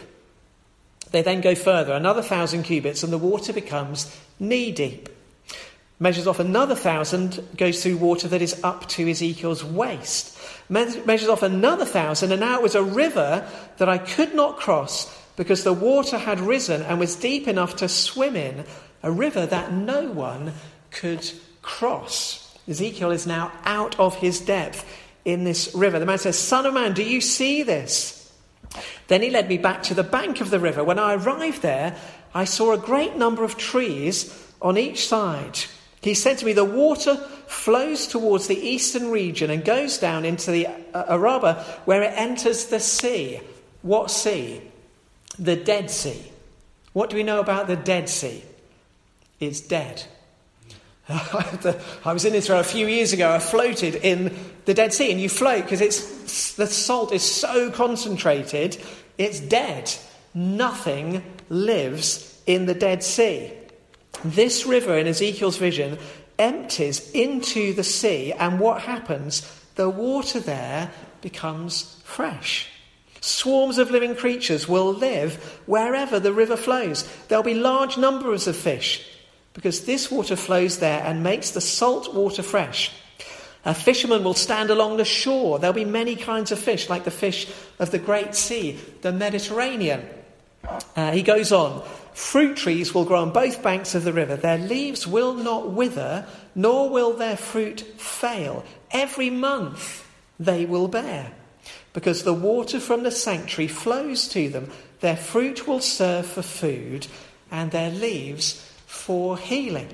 They 1.10 1.20
then 1.20 1.42
go 1.42 1.54
further, 1.54 1.92
another 1.92 2.22
thousand 2.22 2.62
cubits, 2.62 3.02
and 3.02 3.12
the 3.12 3.18
water 3.18 3.52
becomes 3.52 4.18
knee 4.40 4.72
deep. 4.72 5.10
Measures 6.04 6.26
off 6.26 6.38
another 6.38 6.74
thousand, 6.74 7.42
goes 7.56 7.82
through 7.82 7.96
water 7.96 8.28
that 8.28 8.42
is 8.42 8.62
up 8.62 8.86
to 8.90 9.08
Ezekiel's 9.08 9.64
waist 9.64 10.34
measures 10.68 11.28
off 11.28 11.42
another 11.42 11.84
thousand, 11.84 12.32
and 12.32 12.40
now 12.40 12.56
it 12.56 12.62
was 12.62 12.74
a 12.74 12.82
river 12.82 13.48
that 13.78 13.88
I 13.88 13.98
could 13.98 14.34
not 14.34 14.56
cross 14.56 15.12
because 15.36 15.64
the 15.64 15.72
water 15.72 16.18
had 16.18 16.40
risen 16.40 16.82
and 16.82 16.98
was 16.98 17.16
deep 17.16 17.48
enough 17.48 17.76
to 17.76 17.88
swim 17.88 18.36
in, 18.36 18.64
a 19.02 19.10
river 19.10 19.46
that 19.46 19.72
no 19.72 20.10
one 20.10 20.54
could 20.90 21.28
cross. 21.60 22.56
Ezekiel 22.68 23.10
is 23.10 23.26
now 23.26 23.52
out 23.64 23.98
of 23.98 24.16
his 24.16 24.40
depth 24.40 24.86
in 25.24 25.44
this 25.44 25.74
river. 25.74 25.98
The 25.98 26.06
man 26.06 26.18
says, 26.18 26.38
Son 26.38 26.66
of 26.66 26.74
man, 26.74 26.94
do 26.94 27.02
you 27.02 27.20
see 27.20 27.62
this? 27.62 28.32
Then 29.08 29.22
he 29.22 29.30
led 29.30 29.48
me 29.48 29.58
back 29.58 29.82
to 29.84 29.94
the 29.94 30.02
bank 30.02 30.40
of 30.40 30.50
the 30.50 30.60
river. 30.60 30.82
When 30.82 30.98
I 30.98 31.14
arrived 31.14 31.62
there, 31.62 31.96
I 32.32 32.44
saw 32.44 32.72
a 32.72 32.78
great 32.78 33.16
number 33.16 33.44
of 33.44 33.58
trees 33.58 34.32
on 34.62 34.78
each 34.78 35.06
side. 35.06 35.58
He 36.04 36.12
said 36.12 36.36
to 36.38 36.44
me, 36.44 36.52
The 36.52 36.66
water 36.66 37.16
flows 37.46 38.06
towards 38.06 38.46
the 38.46 38.58
eastern 38.60 39.10
region 39.10 39.48
and 39.48 39.64
goes 39.64 39.96
down 39.96 40.26
into 40.26 40.50
the 40.50 40.66
uh, 40.66 41.04
Arabah 41.08 41.64
where 41.86 42.02
it 42.02 42.12
enters 42.14 42.66
the 42.66 42.78
sea. 42.78 43.40
What 43.80 44.10
sea? 44.10 44.60
The 45.38 45.56
Dead 45.56 45.90
Sea. 45.90 46.30
What 46.92 47.08
do 47.08 47.16
we 47.16 47.22
know 47.22 47.40
about 47.40 47.68
the 47.68 47.76
Dead 47.76 48.10
Sea? 48.10 48.44
It's 49.40 49.62
dead. 49.62 50.04
I 51.08 52.12
was 52.12 52.26
in 52.26 52.34
Israel 52.34 52.60
a 52.60 52.64
few 52.64 52.86
years 52.86 53.14
ago. 53.14 53.32
I 53.32 53.38
floated 53.38 53.94
in 53.94 54.36
the 54.66 54.74
Dead 54.74 54.92
Sea, 54.92 55.10
and 55.10 55.18
you 55.18 55.30
float 55.30 55.62
because 55.62 55.80
it's 55.80 56.52
the 56.56 56.66
salt 56.66 57.12
is 57.12 57.22
so 57.22 57.70
concentrated, 57.70 58.76
it's 59.16 59.40
dead. 59.40 59.90
Nothing 60.34 61.24
lives 61.48 62.38
in 62.46 62.66
the 62.66 62.74
Dead 62.74 63.02
Sea. 63.02 63.52
This 64.24 64.64
river 64.64 64.96
in 64.96 65.06
Ezekiel's 65.06 65.58
vision 65.58 65.98
empties 66.38 67.10
into 67.12 67.74
the 67.74 67.84
sea, 67.84 68.32
and 68.32 68.58
what 68.58 68.82
happens? 68.82 69.42
The 69.74 69.90
water 69.90 70.40
there 70.40 70.90
becomes 71.20 72.00
fresh. 72.04 72.68
Swarms 73.20 73.78
of 73.78 73.90
living 73.90 74.14
creatures 74.14 74.68
will 74.68 74.92
live 74.92 75.36
wherever 75.66 76.20
the 76.20 76.32
river 76.32 76.56
flows. 76.56 77.08
There'll 77.28 77.44
be 77.44 77.54
large 77.54 77.96
numbers 77.96 78.46
of 78.46 78.56
fish 78.56 79.06
because 79.54 79.86
this 79.86 80.10
water 80.10 80.36
flows 80.36 80.78
there 80.78 81.02
and 81.04 81.22
makes 81.22 81.50
the 81.50 81.60
salt 81.60 82.12
water 82.14 82.42
fresh. 82.42 82.92
A 83.64 83.72
fisherman 83.72 84.24
will 84.24 84.34
stand 84.34 84.68
along 84.68 84.98
the 84.98 85.06
shore. 85.06 85.58
There'll 85.58 85.72
be 85.72 85.86
many 85.86 86.16
kinds 86.16 86.52
of 86.52 86.58
fish, 86.58 86.90
like 86.90 87.04
the 87.04 87.10
fish 87.10 87.50
of 87.78 87.90
the 87.90 87.98
Great 87.98 88.34
Sea, 88.34 88.78
the 89.00 89.12
Mediterranean. 89.12 90.06
Uh, 90.94 91.12
he 91.12 91.22
goes 91.22 91.50
on 91.50 91.82
Fruit 92.14 92.56
trees 92.56 92.94
will 92.94 93.04
grow 93.04 93.22
on 93.22 93.32
both 93.32 93.62
banks 93.62 93.94
of 93.94 94.04
the 94.04 94.12
river. 94.12 94.36
Their 94.36 94.58
leaves 94.58 95.06
will 95.06 95.34
not 95.34 95.70
wither, 95.70 96.26
nor 96.54 96.88
will 96.88 97.12
their 97.12 97.36
fruit 97.36 97.80
fail. 97.80 98.64
Every 98.92 99.30
month 99.30 100.08
they 100.38 100.64
will 100.64 100.88
bear 100.88 101.32
because 101.92 102.22
the 102.22 102.34
water 102.34 102.78
from 102.78 103.02
the 103.02 103.10
sanctuary 103.10 103.68
flows 103.68 104.28
to 104.28 104.48
them. 104.48 104.70
Their 105.00 105.16
fruit 105.16 105.66
will 105.66 105.80
serve 105.80 106.26
for 106.26 106.42
food, 106.42 107.06
and 107.50 107.70
their 107.70 107.90
leaves 107.90 108.54
for 108.86 109.36
healing. 109.36 109.88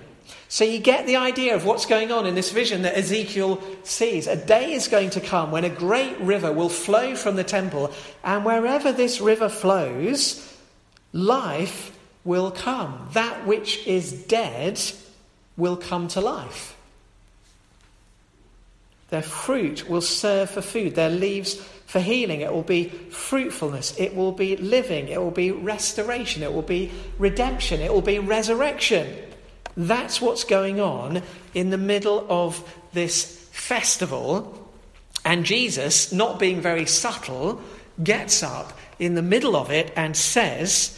So 0.48 0.64
you 0.64 0.78
get 0.78 1.06
the 1.06 1.16
idea 1.16 1.54
of 1.54 1.64
what's 1.64 1.86
going 1.86 2.10
on 2.10 2.26
in 2.26 2.34
this 2.34 2.50
vision 2.50 2.82
that 2.82 2.96
Ezekiel 2.96 3.62
sees. 3.82 4.26
A 4.26 4.36
day 4.36 4.72
is 4.72 4.88
going 4.88 5.10
to 5.10 5.20
come 5.20 5.50
when 5.50 5.64
a 5.64 5.70
great 5.70 6.18
river 6.20 6.52
will 6.52 6.68
flow 6.68 7.14
from 7.14 7.36
the 7.36 7.44
temple, 7.44 7.92
and 8.24 8.44
wherever 8.44 8.92
this 8.92 9.20
river 9.20 9.48
flows, 9.48 10.58
life 11.12 11.96
will 12.24 12.50
come. 12.50 13.08
That 13.12 13.46
which 13.46 13.86
is 13.86 14.12
dead 14.12 14.80
will 15.56 15.76
come 15.76 16.08
to 16.08 16.20
life. 16.20 16.76
Their 19.10 19.22
fruit 19.22 19.88
will 19.88 20.02
serve 20.02 20.50
for 20.50 20.62
food, 20.62 20.94
their 20.94 21.10
leaves 21.10 21.54
for 21.86 21.98
healing, 21.98 22.40
it 22.42 22.52
will 22.52 22.62
be 22.62 22.84
fruitfulness, 22.84 23.98
it 23.98 24.14
will 24.14 24.30
be 24.30 24.56
living, 24.56 25.08
it 25.08 25.20
will 25.20 25.32
be 25.32 25.50
restoration, 25.50 26.44
it 26.44 26.52
will 26.52 26.62
be 26.62 26.92
redemption, 27.18 27.80
it 27.80 27.92
will 27.92 28.00
be 28.00 28.20
resurrection. 28.20 29.12
That's 29.76 30.20
what's 30.20 30.44
going 30.44 30.80
on 30.80 31.22
in 31.54 31.70
the 31.70 31.78
middle 31.78 32.24
of 32.28 32.62
this 32.92 33.48
festival. 33.50 34.70
And 35.24 35.44
Jesus, 35.44 36.12
not 36.12 36.38
being 36.38 36.60
very 36.60 36.86
subtle, 36.86 37.60
gets 38.02 38.44
up 38.44 38.72
in 39.00 39.16
the 39.16 39.22
middle 39.22 39.56
of 39.56 39.72
it 39.72 39.92
and 39.96 40.16
says, 40.16 40.96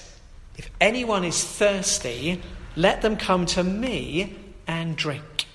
If 0.57 0.71
anyone 0.81 1.25
is 1.25 1.43
thirsty, 1.43 2.41
let 2.77 3.03
them 3.03 3.17
come 3.17 3.47
to 3.47 3.65
me 3.65 4.37
and 4.67 4.97
drink. 4.97 5.47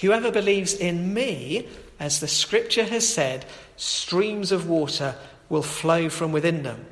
Whoever 0.00 0.30
believes 0.30 0.74
in 0.74 1.12
me, 1.14 1.68
as 2.00 2.20
the 2.20 2.28
scripture 2.28 2.84
has 2.84 3.08
said, 3.08 3.44
streams 3.76 4.52
of 4.52 4.68
water 4.68 5.14
will 5.48 5.62
flow 5.62 6.08
from 6.08 6.32
within 6.32 6.62
them. 6.62 6.86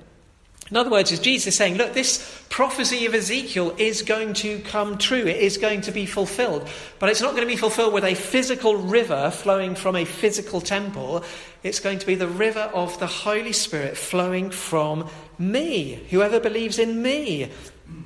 In 0.71 0.77
other 0.77 0.91
words, 0.91 1.11
is 1.11 1.19
Jesus 1.19 1.57
saying, 1.57 1.77
look, 1.77 1.95
this 1.95 2.45
prophecy 2.49 3.05
of 3.07 3.15
Ezekiel 3.15 3.75
is 3.77 4.03
going 4.03 4.35
to 4.35 4.61
come 4.61 4.99
true. 4.99 5.27
It 5.27 5.39
is 5.39 5.59
going 5.59 5.81
to 5.83 5.91
be 5.91 6.07
fulfilled. 6.07 6.69
But 7.01 7.09
it's 7.09 7.21
not 7.21 7.33
going 7.33 7.43
to 7.43 7.53
be 7.53 7.57
fulfilled 7.57 7.93
with 7.93 8.05
a 8.05 8.15
physical 8.15 8.77
river 8.77 9.33
flowing 9.33 9.75
from 9.75 9.97
a 9.97 10.05
physical 10.05 10.61
temple. 10.61 11.25
It's 11.65 11.81
going 11.81 11.99
to 11.99 12.07
be 12.07 12.15
the 12.15 12.29
river 12.29 12.71
of 12.73 12.99
the 13.01 13.09
Holy 13.09 13.53
Spirit 13.53 13.97
flowing 13.97 14.51
from 14.51 15.09
me. 15.39 15.95
Whoever 16.11 16.39
believes 16.39 16.79
in 16.79 17.03
me, 17.03 17.51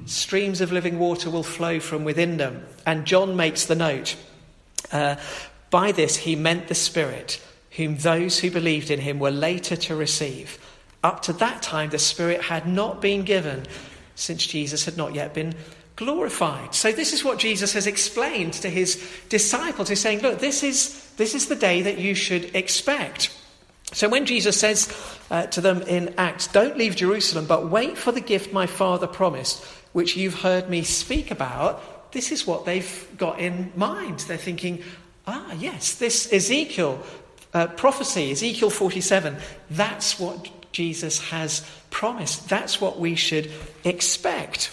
streams 0.06 0.62
of 0.62 0.72
living 0.72 0.98
water 0.98 1.28
will 1.28 1.42
flow 1.42 1.80
from 1.80 2.04
within 2.04 2.38
them. 2.38 2.64
And 2.86 3.04
John 3.04 3.36
makes 3.36 3.66
the 3.66 3.74
note. 3.74 4.16
Uh, 4.90 5.16
by 5.68 5.92
this, 5.92 6.16
he 6.16 6.34
meant 6.34 6.68
the 6.68 6.74
Spirit 6.74 7.42
whom 7.72 7.96
those 7.98 8.38
who 8.38 8.50
believed 8.50 8.90
in 8.90 9.00
him 9.00 9.18
were 9.18 9.30
later 9.30 9.76
to 9.76 9.96
receive. 9.96 10.58
Up 11.04 11.20
to 11.24 11.34
that 11.34 11.60
time, 11.60 11.90
the 11.90 11.98
Spirit 11.98 12.40
had 12.40 12.66
not 12.66 13.02
been 13.02 13.24
given, 13.24 13.66
since 14.14 14.46
Jesus 14.46 14.86
had 14.86 14.96
not 14.96 15.14
yet 15.14 15.34
been 15.34 15.54
glorified. 15.96 16.74
So, 16.74 16.92
this 16.92 17.12
is 17.12 17.22
what 17.22 17.38
Jesus 17.38 17.74
has 17.74 17.86
explained 17.86 18.54
to 18.54 18.70
his 18.70 19.06
disciples. 19.28 19.90
He's 19.90 20.00
saying, 20.00 20.20
Look, 20.20 20.38
this 20.38 20.62
is, 20.62 21.12
this 21.18 21.34
is 21.34 21.48
the 21.48 21.56
day 21.56 21.82
that 21.82 21.98
you 21.98 22.14
should 22.14 22.56
expect. 22.56 23.36
So, 23.92 24.08
when 24.08 24.24
Jesus 24.24 24.58
says 24.58 24.90
uh, 25.30 25.46
to 25.48 25.60
them 25.60 25.82
in 25.82 26.14
Acts, 26.16 26.48
Don't 26.48 26.78
leave 26.78 26.96
Jerusalem, 26.96 27.44
but 27.44 27.68
wait 27.68 27.98
for 27.98 28.10
the 28.10 28.22
gift 28.22 28.54
my 28.54 28.66
Father 28.66 29.06
promised, 29.06 29.62
which 29.92 30.16
you've 30.16 30.40
heard 30.40 30.70
me 30.70 30.84
speak 30.84 31.30
about, 31.30 32.12
this 32.12 32.32
is 32.32 32.46
what 32.46 32.64
they've 32.64 33.08
got 33.18 33.38
in 33.40 33.72
mind. 33.76 34.20
They're 34.20 34.38
thinking, 34.38 34.82
Ah, 35.26 35.52
yes, 35.52 35.96
this 35.96 36.32
Ezekiel 36.32 37.02
uh, 37.52 37.66
prophecy, 37.66 38.30
Ezekiel 38.30 38.70
47, 38.70 39.36
that's 39.70 40.18
what 40.18 40.48
Jesus 40.74 41.30
has 41.30 41.66
promised. 41.90 42.48
That's 42.50 42.80
what 42.80 42.98
we 42.98 43.14
should 43.14 43.50
expect. 43.84 44.70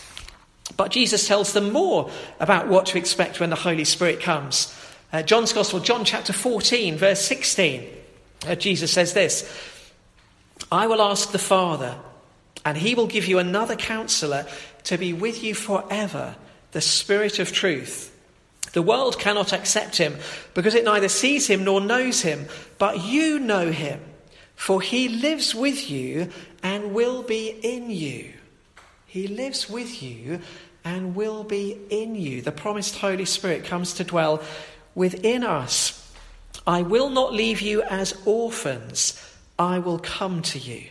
But 0.75 0.91
Jesus 0.91 1.27
tells 1.27 1.53
them 1.53 1.71
more 1.71 2.11
about 2.39 2.67
what 2.67 2.87
to 2.87 2.97
expect 2.97 3.39
when 3.39 3.49
the 3.49 3.55
Holy 3.55 3.85
Spirit 3.85 4.19
comes. 4.19 4.77
Uh, 5.13 5.21
John's 5.21 5.53
Gospel, 5.53 5.79
John 5.79 6.03
chapter 6.03 6.33
14, 6.33 6.97
verse 6.97 7.21
16, 7.21 7.87
uh, 8.47 8.55
Jesus 8.55 8.91
says 8.91 9.13
this 9.13 9.49
I 10.71 10.87
will 10.87 11.01
ask 11.01 11.31
the 11.31 11.39
Father, 11.39 11.95
and 12.65 12.77
he 12.77 12.95
will 12.95 13.07
give 13.07 13.27
you 13.27 13.39
another 13.39 13.75
counselor 13.75 14.45
to 14.85 14.97
be 14.97 15.13
with 15.13 15.43
you 15.43 15.53
forever, 15.53 16.35
the 16.71 16.81
Spirit 16.81 17.39
of 17.39 17.51
truth 17.51 18.11
the 18.73 18.81
world 18.81 19.19
cannot 19.19 19.53
accept 19.53 19.97
him 19.97 20.15
because 20.53 20.75
it 20.75 20.85
neither 20.85 21.09
sees 21.09 21.47
him 21.47 21.63
nor 21.63 21.81
knows 21.81 22.21
him, 22.21 22.47
but 22.77 23.03
you 23.03 23.39
know 23.39 23.71
him, 23.71 23.99
for 24.61 24.79
he 24.79 25.09
lives 25.09 25.55
with 25.55 25.89
you 25.89 26.29
and 26.61 26.93
will 26.93 27.23
be 27.23 27.49
in 27.49 27.89
you. 27.89 28.31
He 29.07 29.27
lives 29.27 29.67
with 29.67 30.03
you 30.03 30.39
and 30.85 31.15
will 31.15 31.43
be 31.43 31.79
in 31.89 32.13
you. 32.13 32.43
The 32.43 32.51
promised 32.51 32.99
Holy 32.99 33.25
Spirit 33.25 33.65
comes 33.65 33.95
to 33.95 34.03
dwell 34.03 34.43
within 34.93 35.43
us. 35.43 36.13
I 36.67 36.83
will 36.83 37.09
not 37.09 37.33
leave 37.33 37.59
you 37.59 37.81
as 37.81 38.13
orphans, 38.23 39.19
I 39.57 39.79
will 39.79 39.97
come 39.97 40.43
to 40.43 40.59
you. 40.59 40.83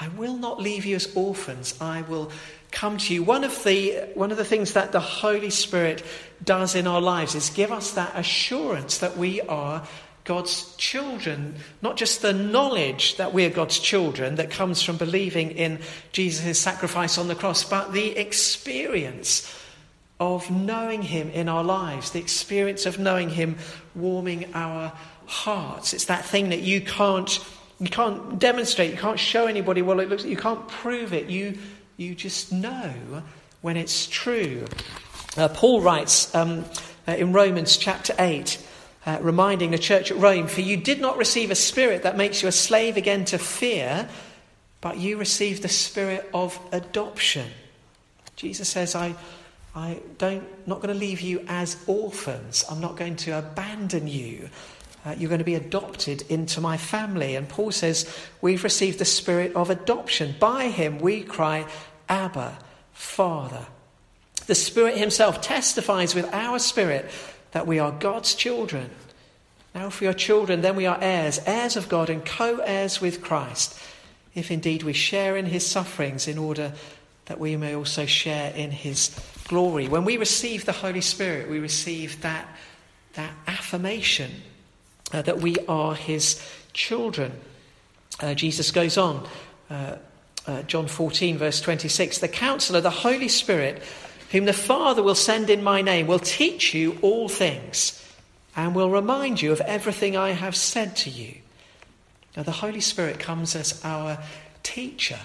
I 0.00 0.08
will 0.08 0.36
not 0.36 0.60
leave 0.60 0.84
you 0.84 0.96
as 0.96 1.14
orphans, 1.14 1.80
I 1.80 2.02
will 2.02 2.32
come 2.72 2.98
to 2.98 3.14
you. 3.14 3.22
One 3.22 3.44
of 3.44 3.62
the, 3.62 4.08
one 4.14 4.32
of 4.32 4.36
the 4.36 4.44
things 4.44 4.72
that 4.72 4.90
the 4.90 4.98
Holy 4.98 5.50
Spirit 5.50 6.04
does 6.42 6.74
in 6.74 6.88
our 6.88 7.00
lives 7.00 7.36
is 7.36 7.50
give 7.50 7.70
us 7.70 7.92
that 7.92 8.18
assurance 8.18 8.98
that 8.98 9.16
we 9.16 9.40
are 9.42 9.86
God's 10.28 10.76
children, 10.76 11.54
not 11.80 11.96
just 11.96 12.20
the 12.20 12.34
knowledge 12.34 13.16
that 13.16 13.32
we're 13.32 13.48
God's 13.48 13.78
children 13.78 14.34
that 14.34 14.50
comes 14.50 14.82
from 14.82 14.98
believing 14.98 15.52
in 15.52 15.78
Jesus' 16.12 16.60
sacrifice 16.60 17.16
on 17.16 17.28
the 17.28 17.34
cross, 17.34 17.64
but 17.64 17.94
the 17.94 18.10
experience 18.10 19.50
of 20.20 20.50
knowing 20.50 21.00
Him 21.00 21.30
in 21.30 21.48
our 21.48 21.64
lives, 21.64 22.10
the 22.10 22.18
experience 22.18 22.84
of 22.84 22.98
knowing 22.98 23.30
Him 23.30 23.56
warming 23.94 24.52
our 24.52 24.92
hearts. 25.24 25.94
It's 25.94 26.04
that 26.04 26.26
thing 26.26 26.50
that 26.50 26.60
you 26.60 26.82
can't, 26.82 27.42
you 27.80 27.88
can't 27.88 28.38
demonstrate, 28.38 28.90
you 28.90 28.98
can't 28.98 29.18
show 29.18 29.46
anybody 29.46 29.80
what 29.80 29.98
it 29.98 30.10
looks 30.10 30.24
like, 30.24 30.30
you 30.30 30.36
can't 30.36 30.68
prove 30.68 31.14
it. 31.14 31.30
You 31.30 31.56
you 31.96 32.14
just 32.14 32.52
know 32.52 33.22
when 33.62 33.78
it's 33.78 34.06
true. 34.06 34.66
Uh, 35.38 35.48
Paul 35.48 35.80
writes 35.80 36.34
um, 36.34 36.66
uh, 37.06 37.12
in 37.12 37.32
Romans 37.32 37.78
chapter 37.78 38.14
8, 38.18 38.62
uh, 39.08 39.18
reminding 39.22 39.70
the 39.70 39.78
church 39.78 40.10
at 40.10 40.18
Rome, 40.18 40.48
For 40.48 40.60
you 40.60 40.76
did 40.76 41.00
not 41.00 41.16
receive 41.16 41.50
a 41.50 41.54
spirit 41.54 42.02
that 42.02 42.18
makes 42.18 42.42
you 42.42 42.48
a 42.48 42.52
slave 42.52 42.98
again 42.98 43.24
to 43.26 43.38
fear, 43.38 44.06
but 44.82 44.98
you 44.98 45.16
received 45.16 45.62
the 45.62 45.68
spirit 45.68 46.28
of 46.34 46.60
adoption. 46.72 47.46
Jesus 48.36 48.68
says, 48.68 48.94
I, 48.94 49.14
I 49.74 50.00
don't, 50.18 50.44
not 50.68 50.82
going 50.82 50.92
to 50.92 51.00
leave 51.00 51.22
you 51.22 51.42
as 51.48 51.82
orphans. 51.86 52.66
I'm 52.70 52.82
not 52.82 52.98
going 52.98 53.16
to 53.16 53.38
abandon 53.38 54.08
you. 54.08 54.50
Uh, 55.06 55.14
you're 55.16 55.30
going 55.30 55.38
to 55.38 55.44
be 55.44 55.54
adopted 55.54 56.22
into 56.28 56.60
my 56.60 56.76
family. 56.76 57.34
And 57.34 57.48
Paul 57.48 57.72
says, 57.72 58.14
We've 58.42 58.62
received 58.62 58.98
the 58.98 59.06
spirit 59.06 59.54
of 59.56 59.70
adoption. 59.70 60.34
By 60.38 60.68
him 60.68 60.98
we 60.98 61.22
cry, 61.22 61.66
Abba, 62.10 62.58
Father. 62.92 63.68
The 64.46 64.54
Spirit 64.54 64.98
Himself 64.98 65.40
testifies 65.40 66.14
with 66.14 66.30
our 66.32 66.58
spirit 66.58 67.10
that 67.52 67.66
we 67.66 67.78
are 67.78 67.92
God's 67.92 68.34
children. 68.34 68.90
Now, 69.74 69.86
if 69.86 70.00
we 70.00 70.06
are 70.06 70.12
children, 70.12 70.60
then 70.60 70.76
we 70.76 70.86
are 70.86 70.98
heirs, 71.00 71.40
heirs 71.46 71.76
of 71.76 71.88
God 71.88 72.10
and 72.10 72.24
co 72.24 72.58
heirs 72.58 73.00
with 73.00 73.22
Christ, 73.22 73.78
if 74.34 74.50
indeed 74.50 74.82
we 74.82 74.92
share 74.92 75.36
in 75.36 75.46
His 75.46 75.66
sufferings 75.66 76.26
in 76.26 76.38
order 76.38 76.72
that 77.26 77.38
we 77.38 77.56
may 77.56 77.74
also 77.74 78.06
share 78.06 78.52
in 78.54 78.70
His 78.70 79.14
glory. 79.46 79.88
When 79.88 80.04
we 80.04 80.16
receive 80.16 80.64
the 80.64 80.72
Holy 80.72 81.00
Spirit, 81.00 81.50
we 81.50 81.58
receive 81.58 82.20
that, 82.22 82.48
that 83.14 83.30
affirmation 83.46 84.30
uh, 85.12 85.22
that 85.22 85.38
we 85.38 85.56
are 85.68 85.94
His 85.94 86.42
children. 86.72 87.32
Uh, 88.20 88.34
Jesus 88.34 88.70
goes 88.70 88.96
on. 88.98 89.26
Uh, 89.70 89.96
uh, 90.46 90.62
John 90.62 90.88
14, 90.88 91.36
verse 91.36 91.60
26. 91.60 92.18
The 92.18 92.28
counselor, 92.28 92.80
the 92.80 92.90
Holy 92.90 93.28
Spirit, 93.28 93.82
whom 94.30 94.44
the 94.44 94.52
Father 94.52 95.02
will 95.02 95.14
send 95.14 95.50
in 95.50 95.62
my 95.62 95.82
name, 95.82 96.06
will 96.06 96.18
teach 96.18 96.74
you 96.74 96.98
all 97.02 97.28
things 97.28 98.04
and 98.54 98.74
will 98.74 98.90
remind 98.90 99.40
you 99.40 99.52
of 99.52 99.60
everything 99.62 100.16
I 100.16 100.30
have 100.30 100.56
said 100.56 100.96
to 100.96 101.10
you. 101.10 101.36
Now, 102.36 102.42
the 102.42 102.50
Holy 102.50 102.80
Spirit 102.80 103.18
comes 103.18 103.56
as 103.56 103.80
our 103.84 104.18
teacher. 104.62 105.18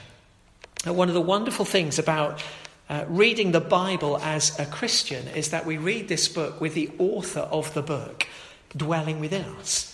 Now, 0.86 0.94
one 0.94 1.10
of 1.10 1.14
the 1.14 1.22
wonderful 1.22 1.66
things 1.66 2.00
about 2.00 2.42
uh, 2.90 3.06
reading 3.08 3.52
the 3.52 3.62
Bible 3.62 4.18
as 4.18 4.58
a 4.60 4.66
Christian 4.66 5.28
is 5.30 5.50
that 5.50 5.66
we 5.66 5.78
read 5.78 6.08
this 6.08 6.28
book 6.28 6.60
with 6.62 6.74
the 6.74 6.92
author 7.00 7.42
of 7.42 7.74
the 7.74 7.82
book 7.82 8.28
dwelling 8.76 9.20
within 9.20 9.46
us. 9.60 9.90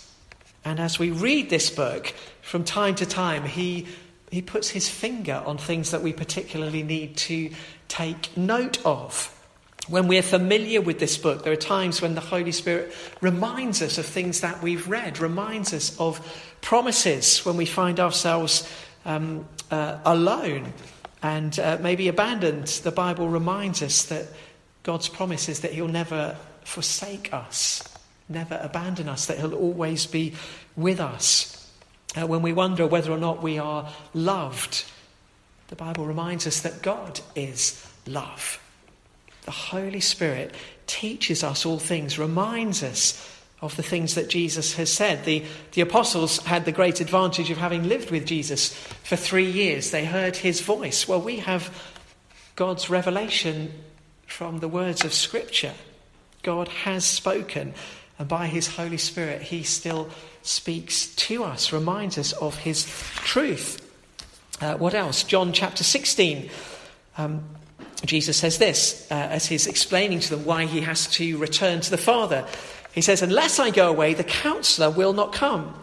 And 0.64 0.78
as 0.78 0.98
we 0.98 1.10
read 1.10 1.50
this 1.50 1.70
book, 1.70 2.12
from 2.42 2.64
time 2.64 2.94
to 2.96 3.06
time, 3.06 3.44
he, 3.44 3.86
he 4.30 4.42
puts 4.42 4.70
his 4.70 4.88
finger 4.88 5.42
on 5.44 5.58
things 5.58 5.90
that 5.90 6.02
we 6.02 6.12
particularly 6.12 6.82
need 6.82 7.16
to 7.16 7.50
take 7.88 8.36
note 8.36 8.84
of. 8.86 9.36
When 9.88 10.06
we're 10.06 10.22
familiar 10.22 10.80
with 10.80 11.00
this 11.00 11.18
book, 11.18 11.42
there 11.42 11.52
are 11.52 11.56
times 11.56 12.00
when 12.00 12.14
the 12.14 12.20
Holy 12.20 12.52
Spirit 12.52 12.94
reminds 13.20 13.82
us 13.82 13.98
of 13.98 14.06
things 14.06 14.40
that 14.42 14.62
we've 14.62 14.86
read, 14.88 15.18
reminds 15.18 15.74
us 15.74 15.98
of 15.98 16.20
promises 16.60 17.44
when 17.44 17.56
we 17.56 17.66
find 17.66 17.98
ourselves 17.98 18.70
um, 19.04 19.46
uh, 19.70 19.98
alone 20.04 20.72
and 21.22 21.58
uh, 21.58 21.78
maybe 21.80 22.06
abandoned. 22.06 22.68
The 22.68 22.92
Bible 22.92 23.28
reminds 23.28 23.82
us 23.82 24.04
that 24.04 24.28
God's 24.84 25.08
promise 25.08 25.48
is 25.48 25.60
that 25.60 25.72
He'll 25.72 25.88
never 25.88 26.36
forsake 26.62 27.32
us, 27.32 27.82
never 28.28 28.60
abandon 28.62 29.08
us, 29.08 29.26
that 29.26 29.38
He'll 29.38 29.54
always 29.54 30.06
be 30.06 30.34
with 30.76 31.00
us. 31.00 31.59
Uh, 32.16 32.26
when 32.26 32.42
we 32.42 32.52
wonder 32.52 32.86
whether 32.86 33.12
or 33.12 33.18
not 33.18 33.42
we 33.42 33.58
are 33.58 33.88
loved, 34.14 34.84
the 35.68 35.76
Bible 35.76 36.06
reminds 36.06 36.46
us 36.46 36.60
that 36.60 36.82
God 36.82 37.20
is 37.36 37.86
love. 38.06 38.60
The 39.42 39.50
Holy 39.50 40.00
Spirit 40.00 40.54
teaches 40.86 41.44
us 41.44 41.64
all 41.64 41.78
things, 41.78 42.18
reminds 42.18 42.82
us 42.82 43.28
of 43.62 43.76
the 43.76 43.82
things 43.82 44.14
that 44.14 44.28
Jesus 44.28 44.74
has 44.74 44.90
said. 44.90 45.24
The, 45.24 45.44
the 45.72 45.82
apostles 45.82 46.38
had 46.38 46.64
the 46.64 46.72
great 46.72 47.00
advantage 47.00 47.50
of 47.50 47.58
having 47.58 47.88
lived 47.88 48.10
with 48.10 48.26
Jesus 48.26 48.72
for 49.04 49.16
three 49.16 49.50
years. 49.50 49.90
They 49.90 50.04
heard 50.04 50.36
his 50.36 50.60
voice. 50.60 51.06
Well, 51.06 51.20
we 51.20 51.36
have 51.36 51.72
God's 52.56 52.90
revelation 52.90 53.72
from 54.26 54.58
the 54.58 54.68
words 54.68 55.04
of 55.04 55.12
Scripture. 55.12 55.74
God 56.42 56.68
has 56.68 57.04
spoken, 57.04 57.74
and 58.20 58.28
by 58.28 58.48
his 58.48 58.68
Holy 58.68 58.98
Spirit, 58.98 59.40
he 59.40 59.62
still 59.62 60.10
speaks 60.42 61.14
to 61.14 61.42
us, 61.42 61.72
reminds 61.72 62.18
us 62.18 62.32
of 62.32 62.54
his 62.58 62.84
truth. 63.14 63.80
Uh, 64.60 64.76
what 64.76 64.92
else? 64.92 65.24
John 65.24 65.54
chapter 65.54 65.82
16. 65.82 66.50
Um, 67.16 67.42
Jesus 68.04 68.36
says 68.36 68.58
this 68.58 69.10
uh, 69.10 69.14
as 69.14 69.46
he's 69.46 69.66
explaining 69.66 70.20
to 70.20 70.36
them 70.36 70.44
why 70.44 70.66
he 70.66 70.82
has 70.82 71.06
to 71.12 71.38
return 71.38 71.80
to 71.80 71.90
the 71.90 71.96
Father. 71.96 72.46
He 72.92 73.00
says, 73.00 73.22
Unless 73.22 73.58
I 73.58 73.70
go 73.70 73.88
away, 73.88 74.12
the 74.12 74.22
counselor 74.22 74.90
will 74.90 75.14
not 75.14 75.32
come. 75.32 75.74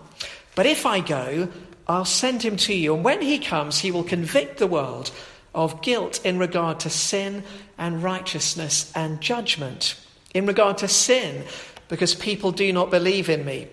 But 0.54 0.68
if 0.68 0.86
I 0.86 1.00
go, 1.00 1.50
I'll 1.88 2.06
send 2.06 2.44
him 2.44 2.56
to 2.58 2.74
you. 2.76 2.94
And 2.94 3.04
when 3.04 3.24
he 3.24 3.40
comes, 3.40 3.80
he 3.80 3.90
will 3.90 4.04
convict 4.04 4.60
the 4.60 4.68
world 4.68 5.10
of 5.56 5.82
guilt 5.82 6.24
in 6.24 6.38
regard 6.38 6.82
to 6.82 6.92
sin 6.92 7.44
and 7.80 8.04
righteousness 8.04 8.92
and 8.94 9.22
judgment. 9.22 10.00
In 10.36 10.46
regard 10.46 10.78
to 10.80 10.88
sin, 10.88 11.44
because 11.90 12.16
people 12.16 12.52
do 12.52 12.72
not 12.74 12.92
believe 12.92 13.30
in 13.30 13.46
me. 13.46 13.68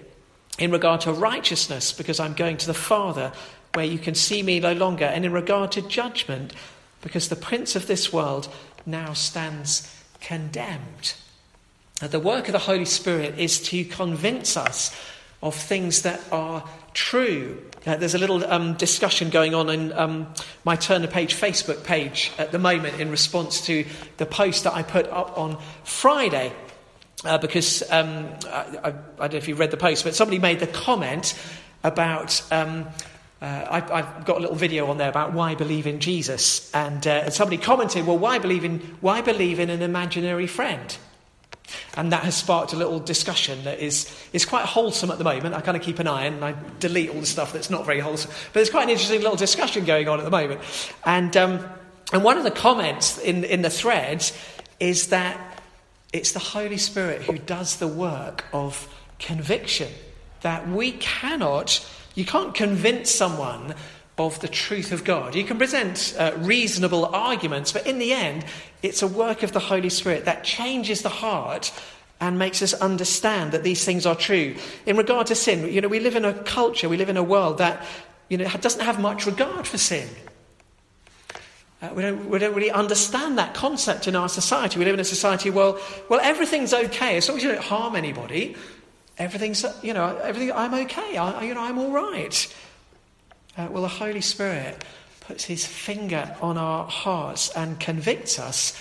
In 0.59 0.71
regard 0.71 1.01
to 1.03 1.13
righteousness, 1.13 1.93
because 1.93 2.21
I'm 2.21 2.35
going 2.35 2.57
to 2.59 2.67
the 2.67 2.75
Father, 2.75 3.33
where 3.75 3.85
you 3.85 3.99
can 3.99 4.15
see 4.15 4.43
me 4.43 4.61
no 4.61 4.73
longer. 4.73 5.05
And 5.05 5.25
in 5.25 5.33
regard 5.33 5.73
to 5.73 5.83
judgment, 5.83 6.53
because 7.03 7.29
the 7.29 7.37
prince 7.37 7.75
of 7.75 7.87
this 7.87 8.13
world 8.13 8.49
now 8.87 9.13
stands 9.13 9.93
condemned. 10.21 11.15
The 12.01 12.21
work 12.21 12.49
of 12.49 12.53
the 12.53 12.59
Holy 12.59 12.85
Spirit 12.85 13.39
is 13.39 13.61
to 13.65 13.85
convince 13.85 14.57
us 14.57 14.95
of 15.43 15.55
things 15.55 16.03
that 16.03 16.21
are 16.33 16.65
true. 16.95 17.63
Uh, 17.87 17.97
there's 17.97 18.15
a 18.15 18.19
little 18.19 18.45
um, 18.47 18.75
discussion 18.75 19.29
going 19.29 19.55
on 19.55 19.69
in 19.69 19.93
um, 19.93 20.27
my 20.65 20.75
Turn 20.75 21.03
the 21.03 21.09
Page 21.09 21.35
Facebook 21.35 21.85
page 21.85 22.33
at 22.39 22.51
the 22.51 22.59
moment 22.59 22.99
in 23.01 23.11
response 23.11 23.65
to 23.67 23.85
the 24.17 24.27
post 24.27 24.65
that 24.65 24.75
I 24.75 24.83
put 24.83 25.07
up 25.09 25.37
on 25.37 25.59
Friday. 25.85 26.53
Uh, 27.25 27.39
because 27.39 27.83
um, 27.91 28.29
I, 28.47 28.67
I, 28.83 28.91
don't 28.91 29.33
know 29.33 29.39
if 29.39 29.49
you 29.49 29.55
read 29.55 29.71
the 29.71 29.79
post, 29.79 30.05
but 30.05 30.15
somebody 30.15 30.39
made 30.39 30.61
the 30.61 30.67
comment 30.67 31.35
about. 31.83 32.43
Um, 32.53 32.87
uh, 33.41 33.81
I, 33.91 34.03
have 34.03 34.25
got 34.25 34.39
a 34.39 34.41
little 34.41 34.57
video 34.57 34.87
on 34.87 34.97
there 34.97 35.09
about 35.09 35.33
why 35.33 35.55
believe 35.55 35.87
in 35.87 36.01
Jesus, 36.01 36.71
and, 36.75 37.07
uh, 37.07 37.31
somebody 37.31 37.57
commented, 37.57 38.07
"Well, 38.07 38.19
why 38.19 38.39
believe 38.39 38.65
in 38.65 38.79
why 39.01 39.21
believe 39.23 39.59
in 39.59 39.71
an 39.71 39.83
imaginary 39.83 40.47
friend?" 40.47 40.97
And 41.97 42.13
that 42.13 42.25
has 42.25 42.37
sparked 42.37 42.73
a 42.73 42.77
little 42.77 43.01
discussion 43.01 43.65
that 43.65 43.81
is, 43.81 44.15
is 44.33 44.45
quite 44.45 44.65
wholesome 44.65 45.11
at 45.11 45.19
the 45.19 45.25
moment. 45.25 45.55
I 45.55 45.61
kind 45.61 45.77
of 45.77 45.83
keep 45.83 45.99
an 45.99 46.07
eye 46.07 46.27
on 46.27 46.35
and 46.35 46.45
I 46.45 46.55
delete 46.81 47.11
all 47.11 47.21
the 47.21 47.27
stuff 47.27 47.53
that's 47.53 47.71
not 47.71 47.87
very 47.87 48.01
wholesome. 48.01 48.31
But 48.31 48.55
there's 48.55 48.71
quite 48.71 48.85
an 48.85 48.91
interesting 48.91 49.23
little 49.23 49.37
discussion 49.37 49.85
going 49.85 50.09
on 50.09 50.19
at 50.19 50.25
the 50.25 50.31
moment. 50.31 50.61
And, 51.05 51.37
um, 51.37 51.65
and 52.13 52.23
one 52.23 52.37
of 52.37 52.45
the 52.45 52.51
comments 52.51 53.19
in, 53.19 53.45
in 53.45 53.63
the 53.63 53.71
thread 53.71 54.31
is 54.81 55.09
that 55.09 55.54
it's 56.15 56.31
the 56.31 56.39
Holy 56.39 56.77
Spirit 56.77 57.23
who 57.23 57.37
does 57.39 57.77
the 57.77 57.89
work 57.89 58.45
of 58.53 58.89
conviction. 59.19 59.91
That 60.43 60.69
we 60.69 60.93
cannot, 60.93 61.85
you 62.15 62.25
can't 62.25 62.55
convince 62.55 63.11
someone 63.11 63.75
of 64.17 64.39
the 64.39 64.47
truth 64.47 64.93
of 64.93 65.03
God. 65.03 65.35
You 65.35 65.43
can 65.43 65.59
present 65.59 66.15
uh, 66.17 66.33
reasonable 66.39 67.07
arguments, 67.07 67.73
but 67.73 67.85
in 67.87 67.99
the 67.99 68.13
end, 68.13 68.45
it's 68.81 69.03
a 69.03 69.09
work 69.09 69.43
of 69.43 69.51
the 69.51 69.59
Holy 69.59 69.89
Spirit 69.89 70.27
that 70.27 70.45
changes 70.45 71.03
the 71.03 71.09
heart 71.09 71.73
and 72.21 72.39
makes 72.39 72.63
us 72.63 72.75
understand 72.75 73.51
that 73.51 73.65
these 73.65 73.85
things 73.85 74.07
are 74.07 74.15
true. 74.15 74.55
In 74.87 74.97
regard 74.97 75.27
to 75.27 75.35
sin, 75.35 75.69
you 75.73 75.81
know, 75.81 75.89
we 75.89 75.99
live 75.99 76.15
in 76.15 76.25
a 76.25 76.33
culture, 76.33 76.89
we 76.89 76.97
live 76.97 77.09
in 77.09 77.17
a 77.17 77.25
world 77.25 77.59
that, 77.59 77.85
you 78.29 78.39
know, 78.39 78.49
doesn't 78.61 78.85
have 78.85 79.01
much 79.01 79.27
regard 79.27 79.67
for 79.67 79.79
sin. 79.79 80.09
Uh, 81.85 81.93
we, 81.93 82.03
don't, 82.03 82.31
we 82.31 82.39
don't 82.39 82.55
really 82.55 82.71
understand 82.71 83.37
that 83.37 83.53
concept 83.53 84.09
in 84.09 84.17
our 84.17 84.29
society. 84.29 84.79
We 84.79 84.87
live 84.87 84.95
in 84.95 85.01
a 85.01 85.05
society, 85.05 85.51
well, 85.51 85.79
well, 86.09 86.21
everything's 86.23 86.73
okay 86.73 87.19
as 87.19 87.29
long 87.29 87.37
as 87.37 87.45
you 87.45 87.51
don't 87.51 87.63
harm 87.63 87.95
anybody. 87.95 88.57
Everything's, 89.19 89.65
you 89.83 89.93
know, 89.93 90.17
everything, 90.17 90.51
I'm 90.53 90.73
okay. 90.73 91.19
I, 91.19 91.45
you 91.45 91.53
know, 91.53 91.61
I'm 91.61 91.79
all 91.79 91.91
right. 91.91 92.57
Uh, 93.59 93.69
well, 93.71 93.83
the 93.83 93.89
Holy 93.89 94.23
Spirit 94.23 94.83
puts 95.21 95.45
his 95.45 95.67
finger 95.67 96.35
on 96.41 96.57
our 96.57 96.87
hearts 96.87 97.51
and 97.51 97.79
convicts 97.79 98.39
us 98.39 98.81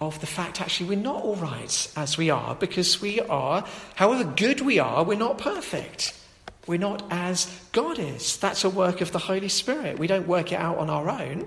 of 0.00 0.20
the 0.20 0.26
fact 0.26 0.60
actually 0.60 0.88
we're 0.88 1.02
not 1.02 1.22
all 1.22 1.36
right 1.36 1.92
as 1.94 2.18
we 2.18 2.30
are 2.30 2.56
because 2.56 3.00
we 3.00 3.20
are, 3.20 3.64
however 3.94 4.24
good 4.24 4.60
we 4.60 4.80
are, 4.80 5.04
we're 5.04 5.16
not 5.16 5.38
perfect. 5.38 6.18
We're 6.66 6.78
not 6.78 7.04
as 7.10 7.46
God 7.70 8.00
is. 8.00 8.38
That's 8.38 8.64
a 8.64 8.70
work 8.70 9.00
of 9.02 9.12
the 9.12 9.18
Holy 9.18 9.48
Spirit. 9.48 10.00
We 10.00 10.08
don't 10.08 10.26
work 10.26 10.50
it 10.50 10.56
out 10.56 10.78
on 10.78 10.90
our 10.90 11.08
own. 11.08 11.46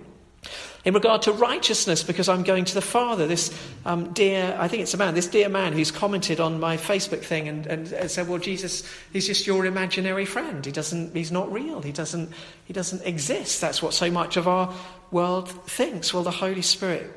In 0.86 0.94
regard 0.94 1.22
to 1.24 1.32
righteousness, 1.32 2.04
because 2.04 2.28
I'm 2.28 2.44
going 2.44 2.66
to 2.66 2.74
the 2.74 2.82
Father, 2.82 3.26
this 3.26 3.58
um, 3.86 4.12
dear, 4.12 4.54
I 4.60 4.68
think 4.68 4.84
it's 4.84 4.94
a 4.94 4.98
man, 4.98 5.16
this 5.16 5.28
dear 5.28 5.48
man 5.48 5.72
who's 5.72 5.92
commented 5.92 6.42
on 6.42 6.60
my 6.60 6.76
Facebook 6.76 7.22
thing 7.22 7.48
and, 7.48 7.66
and, 7.68 7.92
and, 7.94 8.12
said, 8.12 8.28
well, 8.28 8.40
Jesus, 8.40 8.84
he's 9.14 9.26
just 9.26 9.48
your 9.48 9.66
imaginary 9.66 10.26
friend. 10.26 10.66
He 10.66 10.74
doesn't, 10.74 11.16
he's 11.16 11.32
not 11.32 11.50
real. 11.54 11.82
He 11.82 11.94
doesn't, 11.94 12.34
he 12.66 12.74
doesn't 12.74 13.02
exist. 13.04 13.62
That's 13.62 13.82
what 13.82 13.94
so 13.94 14.12
much 14.12 14.36
of 14.36 14.46
our 14.46 14.74
world 15.10 15.50
thinks. 15.68 16.14
Well, 16.14 16.24
the 16.24 16.32
Holy 16.32 16.62
Spirit 16.62 17.10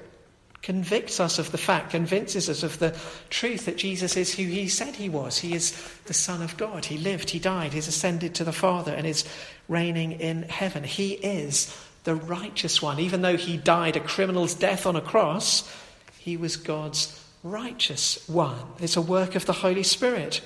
convicts 0.62 1.18
us 1.18 1.40
of 1.40 1.50
the 1.50 1.58
fact, 1.58 1.90
convinces 1.90 2.48
us 2.48 2.62
of 2.62 2.78
the 2.78 2.96
truth 3.30 3.66
that 3.66 3.76
Jesus 3.76 4.16
is 4.16 4.34
who 4.34 4.44
he 4.44 4.68
said 4.68 4.94
he 4.94 5.08
was. 5.08 5.38
He 5.38 5.54
is 5.54 5.72
the 6.06 6.14
Son 6.14 6.40
of 6.40 6.56
God. 6.56 6.84
He 6.84 6.98
lived, 6.98 7.30
he 7.30 7.40
died, 7.40 7.72
he's 7.72 7.88
ascended 7.88 8.36
to 8.36 8.44
the 8.44 8.52
Father 8.52 8.92
and 8.92 9.06
is 9.06 9.24
reigning 9.68 10.12
in 10.12 10.42
heaven. 10.44 10.84
He 10.84 11.12
is 11.14 11.76
the 12.06 12.14
righteous 12.14 12.80
one. 12.80 12.98
Even 13.00 13.20
though 13.20 13.36
he 13.36 13.58
died 13.58 13.96
a 13.96 14.00
criminal's 14.00 14.54
death 14.54 14.86
on 14.86 14.96
a 14.96 15.00
cross, 15.00 15.70
he 16.18 16.36
was 16.36 16.56
God's 16.56 17.22
righteous 17.42 18.26
one. 18.28 18.64
It's 18.78 18.96
a 18.96 19.02
work 19.02 19.34
of 19.34 19.44
the 19.44 19.52
Holy 19.52 19.82
Spirit. 19.82 20.40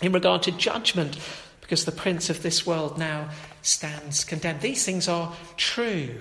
In 0.00 0.12
regard 0.12 0.44
to 0.44 0.52
judgment, 0.52 1.18
because 1.60 1.84
the 1.84 1.92
prince 1.92 2.30
of 2.30 2.42
this 2.42 2.64
world 2.64 2.96
now 2.96 3.28
stands 3.60 4.24
condemned. 4.24 4.60
These 4.60 4.84
things 4.84 5.08
are 5.08 5.34
true. 5.56 6.18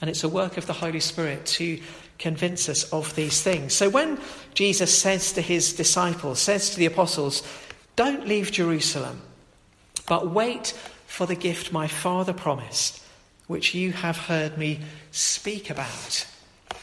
And 0.00 0.10
it's 0.10 0.24
a 0.24 0.28
work 0.28 0.58
of 0.58 0.66
the 0.66 0.72
Holy 0.74 1.00
Spirit 1.00 1.46
to 1.46 1.80
convince 2.18 2.68
us 2.68 2.84
of 2.92 3.16
these 3.16 3.40
things. 3.40 3.72
So 3.72 3.88
when 3.88 4.20
Jesus 4.52 4.96
says 4.96 5.32
to 5.32 5.40
his 5.40 5.72
disciples, 5.72 6.38
says 6.38 6.70
to 6.70 6.78
the 6.78 6.86
apostles, 6.86 7.42
Don't 7.96 8.28
leave 8.28 8.52
Jerusalem, 8.52 9.22
but 10.06 10.30
wait 10.30 10.68
for 11.06 11.26
the 11.26 11.34
gift 11.34 11.72
my 11.72 11.86
Father 11.86 12.34
promised 12.34 13.03
which 13.46 13.74
you 13.74 13.92
have 13.92 14.16
heard 14.16 14.56
me 14.56 14.80
speak 15.10 15.70
about. 15.70 16.26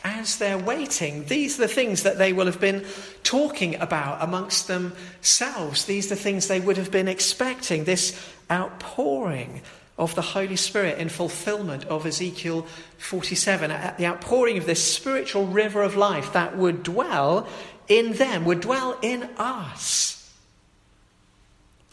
As 0.04 0.38
they're 0.38 0.58
waiting, 0.58 1.26
these 1.26 1.60
are 1.60 1.64
the 1.64 1.74
things 1.74 2.04
that 2.04 2.18
they 2.18 2.34
will 2.34 2.48
have 2.48 2.60
been 2.60 2.86
talking 3.24 3.76
about 3.76 4.24
amongst 4.24 4.68
themselves. 4.68 5.86
These 5.86 6.08
are 6.08 6.16
the 6.16 6.22
things 6.22 6.48
they 6.48 6.60
would 6.60 6.78
have 6.78 6.92
been 6.92 7.08
expecting 7.08 7.84
this 7.84 8.20
outpouring 8.50 9.62
of 9.98 10.16
the 10.16 10.22
Holy 10.22 10.56
Spirit 10.56 10.98
in 10.98 11.10
fulfillment 11.10 11.86
of 11.86 12.08
Ezekiel 12.08 12.66
47, 12.98 13.70
at 13.70 13.98
the 14.00 14.08
outpouring 14.08 14.58
of 14.58 14.66
this 14.66 14.84
spiritual 14.84 15.46
river 15.46 15.84
of 15.84 15.96
life 15.96 16.34
that 16.34 16.58
would 16.58 16.82
dwell 16.82 17.48
in 17.88 18.14
them, 18.14 18.46
would 18.46 18.62
dwell 18.62 18.98
in 19.02 19.24
us. 19.38 20.18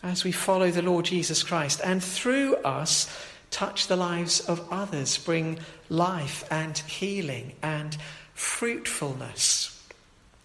as 0.03 0.23
we 0.23 0.31
follow 0.31 0.71
the 0.71 0.81
Lord 0.81 1.05
Jesus 1.05 1.43
Christ, 1.43 1.81
and 1.85 2.03
through 2.03 2.55
us, 2.57 3.09
touch 3.51 3.87
the 3.87 3.97
lives 3.97 4.41
of 4.41 4.67
others, 4.71 5.19
bring 5.19 5.59
life 5.89 6.45
and 6.51 6.77
healing 6.79 7.53
and 7.63 7.97
fruitfulness. 8.35 9.75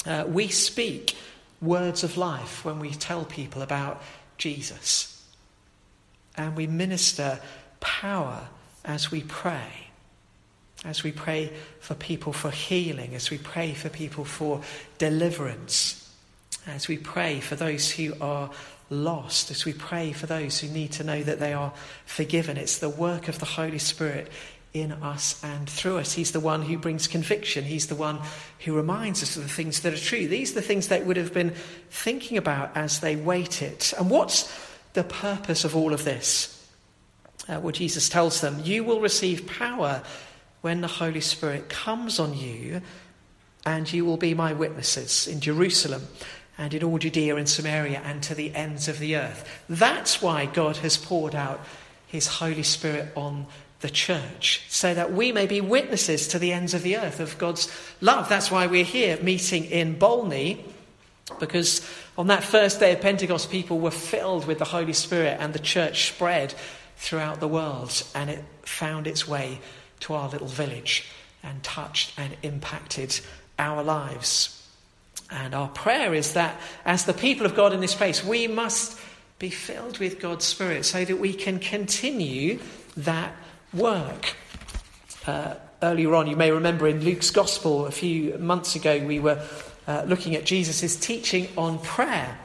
Uh, 0.06 0.26
we 0.28 0.48
speak 0.48 1.16
words 1.62 2.04
of 2.04 2.18
life 2.18 2.66
when 2.66 2.80
we 2.80 2.92
tell 2.92 3.26
people 3.26 3.62
about 3.62 4.02
Jesus. 4.38 5.24
And 6.36 6.56
we 6.56 6.68
minister 6.68 7.40
power 7.80 8.48
as 8.84 9.12
we 9.12 9.22
pray. 9.22 9.88
As 10.84 11.04
we 11.04 11.14
pray 11.14 11.54
for 11.80 11.94
people 11.96 12.34
for 12.34 12.52
healing, 12.52 13.16
as 13.16 13.30
we 13.30 13.38
pray 13.38 13.74
for 13.74 13.88
people 13.88 14.26
for 14.26 14.62
deliverance, 14.98 16.03
as 16.68 16.88
we 16.88 16.98
pray 16.98 17.40
for 17.40 17.56
those 17.56 17.92
who 17.92 18.14
are 18.22 18.50
lost, 18.90 19.52
as 19.52 19.66
we 19.66 19.74
pray 19.74 20.12
for 20.12 20.26
those 20.26 20.60
who 20.60 20.68
need 20.70 20.92
to 20.94 21.04
know 21.04 21.22
that 21.24 21.40
they 21.40 21.54
are 21.54 21.74
forgiven. 22.06 22.58
It's 22.58 22.78
the 22.78 22.90
work 22.90 23.28
of 23.28 23.40
the 23.40 23.46
Holy 23.46 23.80
Spirit 23.80 24.32
in 24.74 24.92
us 24.92 25.44
and 25.44 25.70
through 25.70 26.00
us. 26.00 26.14
He's 26.14 26.32
the 26.32 26.40
one 26.40 26.64
who 26.64 26.78
brings 26.78 27.08
conviction. 27.08 27.64
He's 27.64 27.88
the 27.88 27.96
one 27.96 28.20
who 28.60 28.76
reminds 28.76 29.22
us 29.22 29.36
of 29.36 29.44
the 29.44 29.50
things 29.50 29.82
that 29.82 29.94
are 29.94 29.98
true. 29.98 30.28
These 30.28 30.52
are 30.52 30.56
the 30.56 30.62
things 30.62 30.88
they 30.88 31.02
would 31.02 31.18
have 31.18 31.34
been 31.34 31.54
thinking 31.90 32.38
about 32.38 32.76
as 32.76 33.00
they 33.00 33.16
waited. 33.16 33.94
And 34.00 34.10
what's 34.10 34.52
the 34.94 35.04
purpose 35.04 35.64
of 35.64 35.76
all 35.76 35.94
of 35.94 36.04
this? 36.04 36.50
Uh, 37.48 37.60
well, 37.60 37.72
Jesus 37.72 38.10
tells 38.10 38.42
them, 38.42 38.62
You 38.64 38.84
will 38.84 39.02
receive 39.02 39.48
power 39.48 40.02
when 40.62 40.82
the 40.82 40.88
Holy 40.88 41.22
Spirit 41.22 41.70
comes 41.70 42.20
on 42.20 42.36
you, 42.36 42.82
and 43.66 43.92
you 43.92 44.06
will 44.06 44.18
be 44.18 44.34
my 44.34 44.54
witnesses 44.54 45.28
in 45.28 45.40
Jerusalem 45.40 46.08
and 46.58 46.74
in 46.74 46.84
all 46.84 46.98
Judea 46.98 47.36
and 47.36 47.50
Samaria 47.50 48.02
and 48.04 48.22
to 48.24 48.36
the 48.36 48.54
ends 48.56 48.88
of 48.88 49.00
the 49.00 49.16
earth. 49.16 49.48
That's 49.68 50.22
why 50.22 50.46
God 50.46 50.78
has 50.78 50.98
poured 50.98 51.36
out 51.36 51.60
his 52.08 52.28
Holy 52.28 52.64
Spirit 52.64 53.12
on 53.16 53.48
the 53.80 53.90
church, 53.90 54.64
so 54.70 54.94
that 54.94 55.12
we 55.12 55.32
may 55.32 55.46
be 55.46 55.60
witnesses 55.60 56.28
to 56.30 56.40
the 56.40 56.54
ends 56.54 56.74
of 56.74 56.84
the 56.84 56.96
earth 56.96 57.20
of 57.20 57.38
God's 57.38 57.70
love. 58.00 58.30
That's 58.30 58.50
why 58.50 58.68
we're 58.68 58.86
here 58.86 59.18
meeting 59.22 59.66
in 59.66 59.98
Bolney, 59.98 60.64
because 61.40 61.86
on 62.18 62.28
that 62.28 62.44
first 62.44 62.80
day 62.80 62.94
of 62.94 63.02
Pentecost, 63.02 63.52
people 63.52 63.80
were 63.80 63.92
filled 63.92 64.46
with 64.46 64.60
the 64.60 64.66
Holy 64.66 64.94
Spirit 64.94 65.38
and 65.40 65.54
the 65.54 65.60
church 65.60 66.08
spread 66.08 66.54
throughout 66.96 67.42
the 67.42 67.48
world, 67.48 68.04
and 68.16 68.30
it 68.30 68.46
found 68.62 69.06
its 69.06 69.28
way 69.28 69.60
to 70.00 70.14
our 70.14 70.30
little 70.30 70.48
village 70.48 71.10
and 71.44 71.62
touched 71.62 72.18
and 72.18 72.38
impacted 72.42 73.20
our 73.60 73.84
lives. 73.84 74.63
And 75.34 75.56
our 75.56 75.68
prayer 75.68 76.14
is 76.14 76.34
that 76.34 76.56
as 76.86 77.06
the 77.06 77.14
people 77.14 77.48
of 77.48 77.56
God 77.56 77.74
in 77.74 77.82
this 77.82 77.96
place, 77.96 78.24
we 78.24 78.48
must 78.48 79.00
be 79.40 79.50
filled 79.50 79.98
with 79.98 80.20
God's 80.20 80.46
Spirit 80.46 80.86
so 80.86 81.04
that 81.04 81.20
we 81.20 81.34
can 81.34 81.58
continue 81.58 82.60
that 82.98 83.34
work. 83.74 84.36
Uh, 85.26 85.56
earlier 85.82 86.14
on, 86.14 86.28
you 86.28 86.36
may 86.36 86.52
remember 86.52 86.88
in 86.88 87.04
Luke's 87.04 87.32
Gospel 87.32 87.88
a 87.88 87.92
few 87.92 88.38
months 88.38 88.76
ago, 88.76 89.04
we 89.04 89.20
were 89.20 89.44
uh, 89.88 90.04
looking 90.06 90.36
at 90.36 90.46
Jesus' 90.46 90.96
teaching 90.96 91.48
on 91.58 91.80
prayer. 91.80 92.38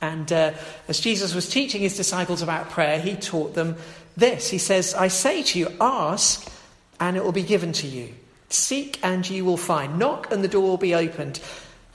And 0.00 0.32
uh, 0.32 0.52
as 0.88 1.00
Jesus 1.00 1.34
was 1.34 1.50
teaching 1.50 1.82
his 1.82 1.98
disciples 1.98 2.40
about 2.40 2.70
prayer, 2.70 2.98
he 2.98 3.14
taught 3.14 3.54
them 3.54 3.76
this. 4.16 4.48
He 4.48 4.56
says, 4.56 4.94
I 4.94 5.08
say 5.08 5.42
to 5.42 5.58
you, 5.58 5.68
ask 5.78 6.50
and 6.98 7.18
it 7.18 7.22
will 7.22 7.32
be 7.32 7.42
given 7.42 7.72
to 7.74 7.86
you. 7.86 8.14
Seek 8.48 8.98
and 9.02 9.28
you 9.28 9.44
will 9.44 9.58
find. 9.58 9.98
Knock 9.98 10.32
and 10.32 10.42
the 10.42 10.48
door 10.48 10.62
will 10.62 10.78
be 10.78 10.94
opened. 10.94 11.40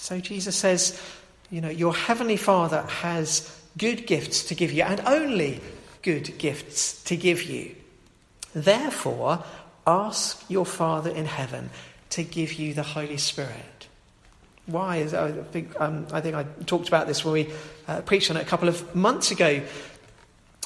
So 0.00 0.20
Jesus 0.20 0.56
says, 0.56 0.98
you 1.50 1.60
know, 1.60 1.68
your 1.68 1.94
heavenly 1.94 2.36
Father 2.36 2.82
has 2.82 3.54
good 3.76 4.06
gifts 4.06 4.44
to 4.44 4.54
give 4.54 4.72
you, 4.72 4.84
and 4.84 5.00
only 5.00 5.60
good 6.02 6.38
gifts 6.38 7.02
to 7.04 7.16
give 7.16 7.42
you. 7.42 7.74
Therefore, 8.54 9.44
ask 9.86 10.42
your 10.48 10.64
Father 10.64 11.10
in 11.10 11.26
heaven 11.26 11.70
to 12.10 12.22
give 12.22 12.54
you 12.54 12.74
the 12.74 12.82
Holy 12.82 13.18
Spirit. 13.18 13.88
Why? 14.66 14.98
I 14.98 15.32
think, 15.32 15.78
um, 15.80 16.06
I 16.12 16.20
think 16.20 16.36
I 16.36 16.44
talked 16.64 16.88
about 16.88 17.06
this 17.06 17.24
when 17.24 17.34
we 17.34 17.50
uh, 17.88 18.00
preached 18.02 18.30
on 18.30 18.36
it 18.36 18.42
a 18.42 18.48
couple 18.48 18.68
of 18.68 18.94
months 18.94 19.30
ago. 19.30 19.62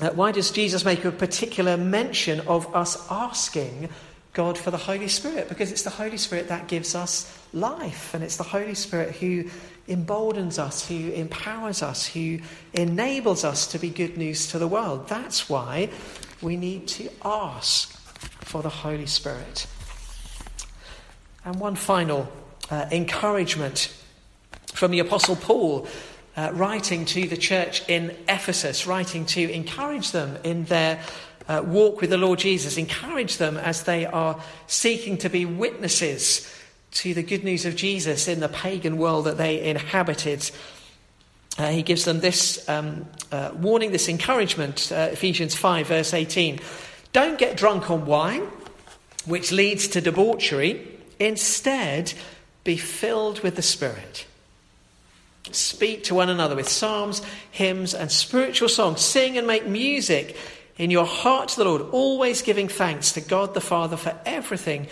Uh, 0.01 0.11
why 0.11 0.31
does 0.31 0.51
Jesus 0.51 0.85
make 0.85 1.05
a 1.05 1.11
particular 1.11 1.77
mention 1.77 2.41
of 2.41 2.73
us 2.77 3.11
asking 3.11 3.89
God 4.33 4.57
for 4.57 4.71
the 4.71 4.79
Holy 4.79 5.09
Spirit? 5.09 5.49
Because 5.49 5.71
it's 5.71 5.83
the 5.83 5.91
Holy 5.91 6.17
Spirit 6.17 6.49
that 6.49 6.69
gives 6.69 6.95
us 6.95 7.39
life, 7.53 8.15
and 8.15 8.25
it's 8.25 8.37
the 8.37 8.43
Holy 8.45 8.75
Spirit 8.75 9.17
who 9.17 9.45
emboldens 9.89 10.59
us, 10.59 10.87
who 10.87 11.11
empowers 11.11 11.83
us, 11.83 12.07
who 12.07 12.39
enables 12.73 13.45
us 13.45 13.67
to 13.69 13.79
be 13.79 13.91
good 13.91 14.17
news 14.17 14.47
to 14.49 14.59
the 14.59 14.69
world. 14.69 15.09
That's 15.09 15.49
why 15.49 15.91
we 16.41 16.57
need 16.57 16.89
to 16.89 17.11
ask 17.25 17.91
for 18.41 18.63
the 18.63 18.69
Holy 18.69 19.07
Spirit. 19.07 19.67
And 21.45 21.57
one 21.57 21.75
final 21.75 22.31
uh, 22.71 22.87
encouragement 22.91 23.93
from 24.73 24.93
the 24.93 25.01
Apostle 25.01 25.37
Paul, 25.37 25.87
uh, 26.37 26.51
writing 26.55 27.05
to 27.05 27.27
the 27.27 27.37
church 27.37 27.87
in 27.89 28.17
Ephesus, 28.29 28.87
writing 28.87 29.27
to 29.27 29.53
encourage 29.53 30.13
them 30.13 30.39
in 30.45 30.65
their 30.65 31.03
uh, 31.49 31.63
walk 31.65 32.01
with 32.01 32.11
the 32.11 32.19
Lord 32.19 32.39
Jesus, 32.39 32.77
encourage 32.77 33.37
them 33.37 33.57
as 33.57 33.85
they 33.85 34.07
are 34.07 34.41
seeking 34.67 35.19
to 35.19 35.29
be 35.29 35.45
witnesses 35.45 36.49
to 36.93 37.15
the 37.15 37.23
good 37.23 37.45
news 37.45 37.65
of 37.65 37.75
Jesus 37.75 38.29
in 38.29 38.41
the 38.41 38.49
pagan 38.49 38.99
world 38.99 39.25
that 39.27 39.39
they 39.39 39.63
inhabited. 39.63 40.51
Uh, 41.59 41.71
he 41.71 41.83
gives 41.83 42.05
them 42.05 42.21
this 42.21 42.69
um, 42.69 43.07
uh, 43.31 43.51
warning, 43.55 43.93
this 43.93 44.09
encouragement, 44.09 44.91
uh, 44.93 45.09
Ephesians 45.13 45.55
5, 45.55 45.87
verse 45.87 46.15
18. 46.15 46.61
Don't 47.13 47.39
get 47.39 47.57
drunk 47.57 47.91
on 47.91 48.07
wine, 48.07 48.47
which 49.27 49.53
leads 49.53 49.89
to 49.89 50.01
debauchery. 50.01 50.87
Instead, 51.19 52.13
be 52.65 52.77
filled 52.77 53.41
with 53.41 53.57
the 53.57 53.63
Spirit. 53.63 54.27
Speak 55.51 56.05
to 56.05 56.15
one 56.15 56.31
another 56.31 56.57
with 56.57 56.69
psalms, 56.69 57.21
hymns, 57.51 57.95
and 57.95 58.11
spiritual 58.11 58.69
songs. 58.69 59.01
Sing 59.01 59.37
and 59.37 59.47
make 59.47 59.67
music 59.67 60.37
in 60.83 60.91
your 60.91 61.07
heart 61.07 61.51
to 61.51 61.57
the 61.59 61.65
Lord, 61.65 61.83
always 61.93 62.43
giving 62.43 62.67
thanks 62.67 63.13
to 63.13 63.21
God 63.21 63.55
the 63.55 63.61
Father 63.61 63.97
for 63.97 64.19
everything 64.27 64.89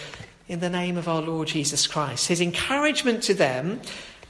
in 0.47 0.61
the 0.61 0.71
name 0.71 0.97
of 0.97 1.09
our 1.09 1.21
Lord 1.21 1.49
Jesus 1.49 1.89
Christ. 1.89 2.29
His 2.29 2.41
encouragement 2.41 3.25
to 3.25 3.35
them 3.35 3.81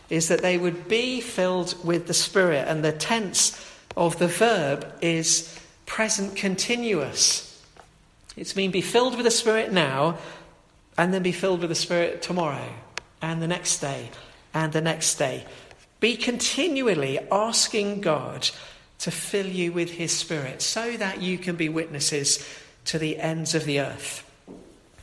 is 0.08 0.28
that 0.28 0.40
they 0.40 0.56
would 0.56 0.88
be 0.88 1.20
filled 1.20 1.76
with 1.84 2.06
the 2.06 2.14
Spirit, 2.14 2.66
and 2.66 2.82
the 2.82 2.92
tense 2.92 3.62
of 3.94 4.18
the 4.18 4.26
verb 4.26 4.90
is 5.02 5.54
present 5.84 6.34
continuous. 6.34 7.62
It's 8.38 8.56
mean 8.56 8.70
be 8.70 8.80
filled 8.80 9.16
with 9.16 9.26
the 9.26 9.30
Spirit 9.30 9.70
now, 9.70 10.16
and 10.96 11.12
then 11.12 11.22
be 11.22 11.30
filled 11.30 11.60
with 11.60 11.68
the 11.68 11.74
Spirit 11.74 12.22
tomorrow 12.22 12.72
and 13.20 13.42
the 13.42 13.48
next 13.48 13.80
day 13.80 14.08
and 14.54 14.72
the 14.72 14.80
next 14.80 15.16
day. 15.16 15.44
Be 16.00 16.16
continually 16.16 17.18
asking 17.30 18.00
God 18.00 18.48
to 19.00 19.10
fill 19.10 19.46
you 19.46 19.72
with 19.72 19.90
His 19.90 20.12
Spirit 20.12 20.62
so 20.62 20.96
that 20.96 21.20
you 21.20 21.38
can 21.38 21.56
be 21.56 21.68
witnesses 21.68 22.46
to 22.86 22.98
the 22.98 23.18
ends 23.18 23.54
of 23.54 23.64
the 23.64 23.80
earth. 23.80 24.26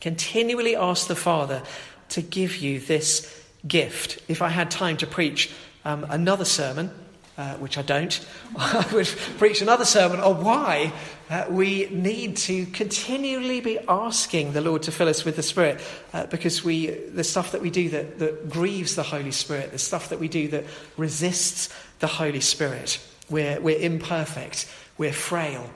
Continually 0.00 0.76
ask 0.76 1.08
the 1.08 1.16
Father 1.16 1.62
to 2.10 2.22
give 2.22 2.56
you 2.56 2.80
this 2.80 3.44
gift. 3.66 4.22
If 4.28 4.42
I 4.42 4.48
had 4.48 4.70
time 4.70 4.96
to 4.98 5.06
preach 5.06 5.52
um, 5.84 6.06
another 6.08 6.44
sermon, 6.44 6.90
uh, 7.36 7.54
which 7.54 7.78
I 7.78 7.82
don't, 7.82 8.26
I 8.56 8.86
would 8.92 9.06
preach 9.38 9.62
another 9.62 9.84
sermon 9.84 10.20
on 10.20 10.44
why 10.44 10.92
uh, 11.30 11.46
we 11.48 11.88
need 11.90 12.36
to 12.38 12.66
continually 12.66 13.60
be 13.60 13.78
asking 13.88 14.52
the 14.52 14.60
Lord 14.60 14.82
to 14.84 14.92
fill 14.92 15.08
us 15.08 15.24
with 15.24 15.36
the 15.36 15.42
Spirit 15.42 15.80
uh, 16.12 16.26
because 16.26 16.64
we, 16.64 16.86
the 16.86 17.24
stuff 17.24 17.52
that 17.52 17.62
we 17.62 17.70
do 17.70 17.88
that, 17.90 18.18
that 18.18 18.48
grieves 18.48 18.94
the 18.94 19.02
Holy 19.02 19.30
Spirit, 19.30 19.72
the 19.72 19.78
stuff 19.78 20.08
that 20.08 20.18
we 20.18 20.28
do 20.28 20.48
that 20.48 20.64
resists 20.96 21.68
the 22.00 22.06
Holy 22.06 22.40
Spirit, 22.40 23.00
we're, 23.30 23.60
we're 23.60 23.78
imperfect, 23.78 24.70
we're 24.96 25.12
frail. 25.12 25.68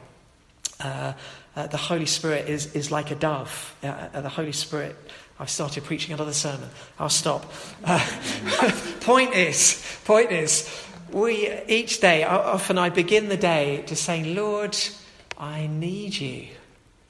Uh, 0.81 1.13
uh, 1.55 1.67
the 1.67 1.77
Holy 1.77 2.07
Spirit 2.07 2.49
is, 2.49 2.75
is 2.75 2.91
like 2.91 3.11
a 3.11 3.15
dove. 3.15 3.77
Uh, 3.83 4.21
the 4.21 4.29
Holy 4.29 4.53
Spirit 4.53 4.97
I've 5.43 5.51
started 5.51 5.83
preaching 5.83 6.15
another 6.15 6.33
sermon. 6.33 6.69
I'll 7.01 7.09
stop. 7.09 7.53
Uh, 7.85 7.99
point 9.01 9.35
is, 9.35 9.85
point 10.05 10.31
is, 10.31 10.71
we 11.11 11.53
each 11.67 12.01
day, 12.01 12.23
often 12.23 12.79
I 12.79 12.91
begin 12.91 13.29
the 13.29 13.37
day 13.37 13.83
just 13.87 14.05
saying, 14.05 14.37
Lord, 14.37 14.79
I 15.37 15.67
need 15.67 16.15
you. 16.15 16.47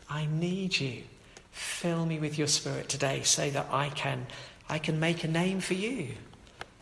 I 0.09 0.27
need 0.33 0.81
you. 0.81 1.03
Fill 1.51 2.07
me 2.07 2.19
with 2.19 2.39
your 2.39 2.47
spirit 2.47 2.89
today 2.89 3.23
so 3.23 3.51
that 3.51 3.67
I 3.71 3.91
can, 3.91 4.27
I 4.67 4.79
can 4.79 4.99
make 4.99 5.25
a 5.25 5.29
name 5.29 5.61
for 5.61 5.75
you. 5.75 6.15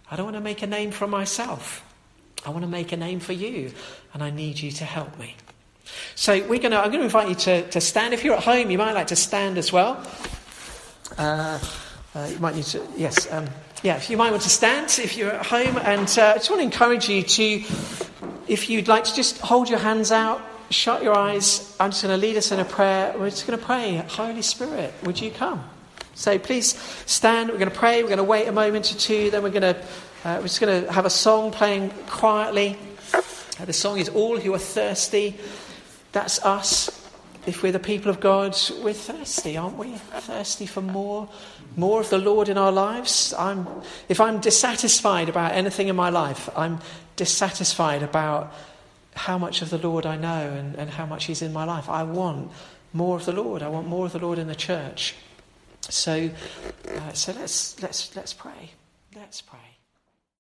I 0.08 0.14
don't 0.14 0.26
want 0.26 0.36
to 0.36 0.40
make 0.40 0.62
a 0.62 0.68
name 0.68 0.92
for 0.92 1.08
myself. 1.08 1.84
I 2.44 2.50
want 2.50 2.62
to 2.62 2.68
make 2.68 2.92
a 2.92 2.96
name 2.96 3.20
for 3.20 3.32
you, 3.32 3.72
and 4.14 4.22
I 4.22 4.30
need 4.30 4.58
you 4.60 4.70
to 4.72 4.84
help 4.84 5.18
me. 5.18 5.36
So 6.14 6.34
we're 6.46 6.58
going 6.58 6.70
to, 6.70 6.78
I'm 6.78 6.90
going 6.90 7.00
to 7.00 7.04
invite 7.04 7.28
you 7.28 7.34
to, 7.34 7.68
to 7.70 7.80
stand. 7.80 8.14
If 8.14 8.24
you're 8.24 8.36
at 8.36 8.44
home, 8.44 8.70
you 8.70 8.78
might 8.78 8.92
like 8.92 9.08
to 9.08 9.16
stand 9.16 9.58
as 9.58 9.72
well. 9.72 10.04
Uh, 11.18 11.58
uh, 12.14 12.28
you 12.30 12.38
might 12.38 12.54
need 12.54 12.64
to, 12.64 12.86
yes, 12.96 13.30
um, 13.32 13.46
yeah, 13.82 13.96
if 13.96 14.10
you 14.10 14.16
might 14.16 14.30
want 14.30 14.42
to 14.42 14.50
stand 14.50 14.98
if 15.02 15.16
you're 15.16 15.32
at 15.32 15.46
home. 15.46 15.76
And 15.78 16.08
uh, 16.18 16.32
I 16.32 16.34
just 16.34 16.50
want 16.50 16.60
to 16.60 16.64
encourage 16.64 17.08
you 17.08 17.22
to, 17.22 17.64
if 18.48 18.70
you'd 18.70 18.88
like 18.88 19.04
to 19.04 19.14
just 19.14 19.38
hold 19.38 19.68
your 19.68 19.78
hands 19.78 20.12
out, 20.12 20.40
shut 20.70 21.02
your 21.02 21.16
eyes. 21.16 21.76
I'm 21.80 21.90
just 21.90 22.02
going 22.02 22.18
to 22.18 22.26
lead 22.26 22.36
us 22.36 22.52
in 22.52 22.60
a 22.60 22.64
prayer. 22.64 23.14
We're 23.18 23.30
just 23.30 23.46
going 23.46 23.58
to 23.58 23.64
pray, 23.64 23.96
Holy 24.08 24.42
Spirit, 24.42 24.94
would 25.02 25.20
you 25.20 25.30
come? 25.30 25.64
So 26.14 26.38
please 26.38 26.78
stand. 27.06 27.50
We're 27.50 27.58
going 27.58 27.70
to 27.70 27.76
pray. 27.76 28.02
We're 28.02 28.08
going 28.08 28.18
to 28.18 28.24
wait 28.24 28.46
a 28.46 28.52
moment 28.52 28.92
or 28.92 28.98
two. 28.98 29.30
Then 29.30 29.42
we're 29.42 29.50
going 29.50 29.62
to, 29.62 29.82
uh, 30.24 30.36
we're 30.36 30.42
just 30.42 30.60
going 30.60 30.84
to 30.84 30.92
have 30.92 31.06
a 31.06 31.10
song 31.10 31.50
playing 31.50 31.90
quietly. 32.06 32.76
Uh, 33.14 33.64
the 33.64 33.72
song 33.72 33.98
is 33.98 34.08
All 34.10 34.38
Who 34.38 34.52
Are 34.52 34.58
Thirsty. 34.58 35.38
That's 36.12 36.44
us. 36.44 37.08
If 37.46 37.62
we're 37.62 37.72
the 37.72 37.78
people 37.78 38.10
of 38.10 38.20
God, 38.20 38.54
we're 38.82 38.92
thirsty, 38.92 39.56
aren't 39.56 39.78
we? 39.78 39.92
Thirsty 39.92 40.66
for 40.66 40.82
more, 40.82 41.26
more 41.74 42.00
of 42.00 42.10
the 42.10 42.18
Lord 42.18 42.50
in 42.50 42.58
our 42.58 42.70
lives. 42.70 43.32
I'm, 43.38 43.66
if 44.10 44.20
I'm 44.20 44.40
dissatisfied 44.40 45.30
about 45.30 45.52
anything 45.52 45.88
in 45.88 45.96
my 45.96 46.10
life, 46.10 46.50
I'm 46.54 46.80
dissatisfied 47.16 48.02
about 48.02 48.52
how 49.14 49.38
much 49.38 49.62
of 49.62 49.70
the 49.70 49.78
Lord 49.78 50.04
I 50.04 50.16
know 50.16 50.50
and, 50.50 50.76
and 50.76 50.90
how 50.90 51.06
much 51.06 51.24
He's 51.24 51.40
in 51.40 51.52
my 51.52 51.64
life. 51.64 51.88
I 51.88 52.02
want 52.02 52.52
more 52.92 53.16
of 53.16 53.24
the 53.24 53.32
Lord. 53.32 53.62
I 53.62 53.68
want 53.68 53.88
more 53.88 54.04
of 54.04 54.12
the 54.12 54.18
Lord 54.18 54.38
in 54.38 54.46
the 54.46 54.54
church. 54.54 55.14
So, 55.80 56.30
uh, 56.88 57.12
so 57.12 57.32
let's 57.32 57.80
let's 57.82 58.14
let's 58.14 58.34
pray. 58.34 58.72
Let's 59.16 59.40
pray. 59.40 59.69